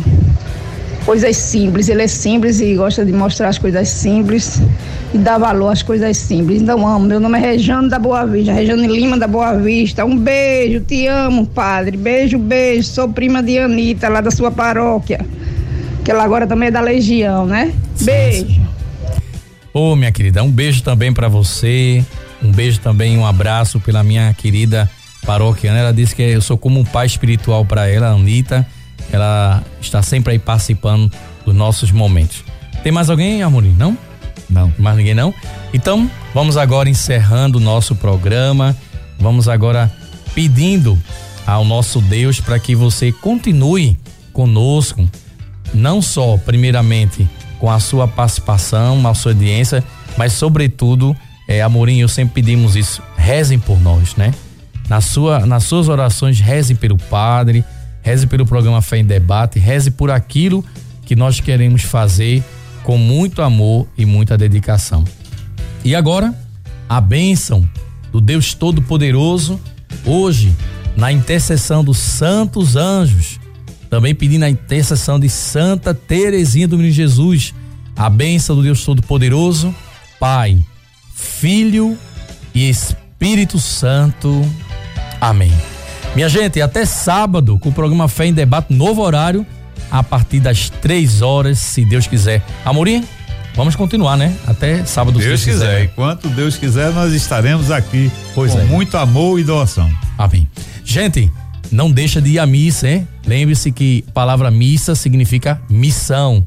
coisas 1.05 1.35
simples. 1.37 1.89
Ele 1.89 2.03
é 2.03 2.07
simples 2.07 2.59
e 2.59 2.75
gosta 2.75 3.05
de 3.05 3.11
mostrar 3.11 3.49
as 3.49 3.57
coisas 3.57 3.87
simples 3.89 4.61
e 5.13 5.17
dar 5.17 5.37
valor 5.37 5.69
às 5.69 5.83
coisas 5.83 6.15
simples. 6.17 6.61
Então 6.61 6.87
amo. 6.87 7.05
Meu 7.05 7.19
nome 7.19 7.37
é 7.37 7.41
Rejane 7.41 7.89
da 7.89 7.99
Boa 7.99 8.25
Vista, 8.25 8.53
Rejane 8.53 8.87
Lima 8.87 9.17
da 9.17 9.27
Boa 9.27 9.57
Vista. 9.57 10.05
Um 10.05 10.17
beijo, 10.17 10.81
te 10.81 11.07
amo, 11.07 11.45
padre. 11.45 11.97
Beijo, 11.97 12.37
beijo. 12.37 12.87
Sou 12.87 13.09
prima 13.09 13.41
de 13.41 13.59
Anitta, 13.59 14.09
lá 14.09 14.21
da 14.21 14.31
sua 14.31 14.51
paróquia. 14.51 15.25
Que 16.03 16.11
ela 16.11 16.23
agora 16.23 16.47
também 16.47 16.69
é 16.69 16.71
da 16.71 16.81
Legião, 16.81 17.45
né? 17.45 17.71
Beijo. 18.01 18.61
Ô, 19.73 19.91
oh, 19.91 19.95
minha 19.95 20.11
querida, 20.11 20.43
um 20.43 20.51
beijo 20.51 20.83
também 20.83 21.13
para 21.13 21.27
você. 21.27 22.03
Um 22.43 22.51
beijo 22.51 22.79
também, 22.79 23.17
um 23.17 23.25
abraço 23.25 23.79
pela 23.79 24.03
minha 24.03 24.33
querida 24.33 24.89
paróquia. 25.25 25.69
Ela 25.69 25.93
disse 25.93 26.15
que 26.15 26.23
eu 26.23 26.41
sou 26.41 26.57
como 26.57 26.79
um 26.79 26.83
pai 26.83 27.05
espiritual 27.05 27.63
para 27.63 27.87
ela, 27.87 28.07
Anitta 28.07 28.65
ela 29.11 29.63
está 29.79 30.01
sempre 30.01 30.33
aí 30.33 30.39
participando 30.39 31.11
dos 31.45 31.55
nossos 31.55 31.91
momentos. 31.91 32.43
Tem 32.83 32.91
mais 32.91 33.09
alguém, 33.09 33.43
Amorim? 33.43 33.75
Não? 33.77 33.97
Não. 34.49 34.73
Mais 34.77 34.97
ninguém 34.97 35.13
não? 35.13 35.33
Então, 35.73 36.09
vamos 36.33 36.57
agora 36.57 36.89
encerrando 36.89 37.57
o 37.57 37.61
nosso 37.61 37.95
programa. 37.95 38.75
Vamos 39.19 39.47
agora 39.47 39.91
pedindo 40.33 40.97
ao 41.45 41.63
nosso 41.63 42.01
Deus 42.01 42.39
para 42.39 42.59
que 42.59 42.75
você 42.75 43.11
continue 43.11 43.97
conosco, 44.31 45.07
não 45.73 46.01
só, 46.01 46.37
primeiramente, 46.37 47.27
com 47.59 47.69
a 47.69 47.79
sua 47.79 48.07
participação, 48.07 49.07
a 49.07 49.13
sua 49.13 49.31
audiência, 49.31 49.83
mas, 50.17 50.33
sobretudo, 50.33 51.15
é, 51.47 51.61
Amorim, 51.61 51.99
eu 51.99 52.07
sempre 52.07 52.35
pedimos 52.35 52.75
isso, 52.75 53.01
rezem 53.17 53.59
por 53.59 53.79
nós, 53.79 54.15
né? 54.15 54.33
Na 54.89 54.99
sua, 54.99 55.45
nas 55.45 55.63
suas 55.63 55.87
orações, 55.87 56.39
rezem 56.39 56.75
pelo 56.75 56.97
Padre, 56.97 57.63
reze 58.01 58.27
pelo 58.27 58.45
programa 58.45 58.81
Fé 58.81 58.97
em 58.97 59.05
Debate, 59.05 59.59
reze 59.59 59.91
por 59.91 60.09
aquilo 60.09 60.63
que 61.05 61.15
nós 61.15 61.39
queremos 61.39 61.81
fazer 61.83 62.43
com 62.83 62.97
muito 62.97 63.41
amor 63.41 63.87
e 63.97 64.05
muita 64.05 64.37
dedicação. 64.37 65.03
E 65.83 65.95
agora, 65.95 66.33
a 66.87 66.99
bênção 66.99 67.67
do 68.11 68.19
Deus 68.19 68.53
Todo-Poderoso, 68.53 69.59
hoje, 70.05 70.53
na 70.95 71.11
intercessão 71.11 71.83
dos 71.83 71.97
santos 71.97 72.75
anjos, 72.75 73.39
também 73.89 74.15
pedindo 74.15 74.45
a 74.45 74.49
intercessão 74.49 75.19
de 75.19 75.29
Santa 75.29 75.93
Teresinha 75.93 76.67
do 76.67 76.77
Menino 76.77 76.93
Jesus, 76.93 77.53
a 77.95 78.09
bênção 78.09 78.55
do 78.55 78.63
Deus 78.63 78.83
Todo-Poderoso, 78.85 79.73
Pai, 80.19 80.59
Filho 81.13 81.97
e 82.53 82.69
Espírito 82.69 83.59
Santo. 83.59 84.41
Amém. 85.19 85.70
Minha 86.13 86.27
gente, 86.27 86.61
até 86.61 86.85
sábado 86.85 87.57
com 87.57 87.69
o 87.69 87.71
programa 87.71 88.05
Fé 88.09 88.25
em 88.25 88.33
Debate, 88.33 88.73
novo 88.73 89.01
horário, 89.01 89.45
a 89.89 90.03
partir 90.03 90.41
das 90.41 90.69
três 90.69 91.21
horas, 91.21 91.57
se 91.57 91.85
Deus 91.85 92.05
quiser. 92.05 92.43
Amorim, 92.65 93.05
vamos 93.55 93.77
continuar, 93.77 94.17
né? 94.17 94.35
Até 94.45 94.83
sábado, 94.83 95.17
Deus 95.19 95.39
se 95.39 95.45
Deus 95.47 95.59
quiser. 95.59 95.75
quiser. 95.75 95.83
Enquanto 95.85 96.27
Deus 96.27 96.57
quiser, 96.57 96.91
nós 96.91 97.13
estaremos 97.13 97.71
aqui 97.71 98.11
pois 98.35 98.51
com 98.51 98.59
é. 98.59 98.63
muito 98.65 98.97
amor 98.97 99.39
e 99.39 99.43
doação. 99.45 99.89
Amém. 100.17 100.45
Gente, 100.83 101.31
não 101.71 101.89
deixa 101.89 102.21
de 102.21 102.31
ir 102.31 102.39
à 102.39 102.45
missa, 102.45 102.89
hein? 102.89 103.07
Lembre-se 103.25 103.71
que 103.71 104.03
a 104.09 104.11
palavra 104.11 104.51
missa 104.51 104.95
significa 104.95 105.61
missão. 105.69 106.45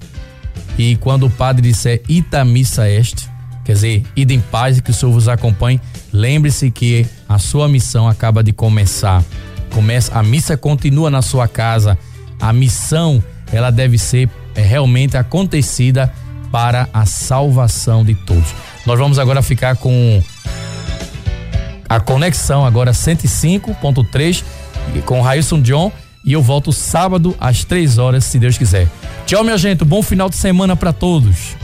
E 0.77 0.97
quando 0.97 1.25
o 1.25 1.31
padre 1.31 1.63
disser 1.63 2.03
ita 2.07 2.45
missa 2.45 2.87
est, 2.87 3.31
quer 3.65 3.73
dizer, 3.73 4.03
ida 4.15 4.35
em 4.35 4.41
paz 4.41 4.77
e 4.77 4.83
que 4.83 4.91
o 4.91 4.95
Senhor 4.95 5.13
vos 5.13 5.27
acompanhe, 5.27 5.81
lembre-se 6.13 6.71
que 6.71 7.07
a 7.27 7.39
sua 7.39 7.67
missão 7.67 8.07
acaba 8.07 8.43
de 8.43 8.53
começar 8.53 9.25
começa, 9.75 10.17
a 10.17 10.23
missa 10.23 10.57
continua 10.57 11.11
na 11.11 11.21
sua 11.21 11.49
casa. 11.49 11.99
A 12.41 12.53
missão, 12.53 13.23
ela 13.53 13.71
deve 13.71 13.99
ser 13.99 14.31
é, 14.55 14.63
realmente 14.63 15.17
acontecida 15.17 16.13
para 16.51 16.89
a 16.93 17.05
salvação 17.05 18.05
de 18.05 18.15
todos. 18.15 18.55
Nós 18.87 18.99
vamos 18.99 19.19
agora 19.19 19.43
ficar 19.43 19.77
com 19.77 20.23
a 21.89 22.01
conexão 22.01 22.65
agora 22.65 22.93
105.3 22.93 24.45
com 25.05 25.21
Railson 25.21 25.61
John 25.61 25.93
e 26.25 26.33
eu 26.33 26.41
volto 26.41 26.73
sábado 26.73 27.37
às 27.41 27.65
três 27.65 27.99
horas, 27.99 28.25
se 28.25 28.39
Deus 28.39 28.57
quiser. 28.57 28.89
Tchau, 29.27 29.43
minha 29.43 29.59
gente. 29.59 29.85
Bom 29.85 30.03
final 30.03 30.31
de 30.31 30.37
semana 30.37 30.77
para 30.77 30.93
todos. 30.93 31.57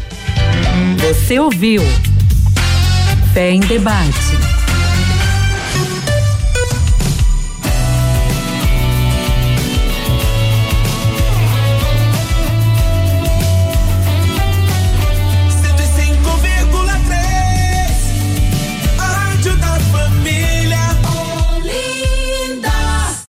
Você 0.98 1.38
ouviu? 1.38 1.82
Fé 3.32 3.52
em 3.52 3.60
debate 3.60 4.49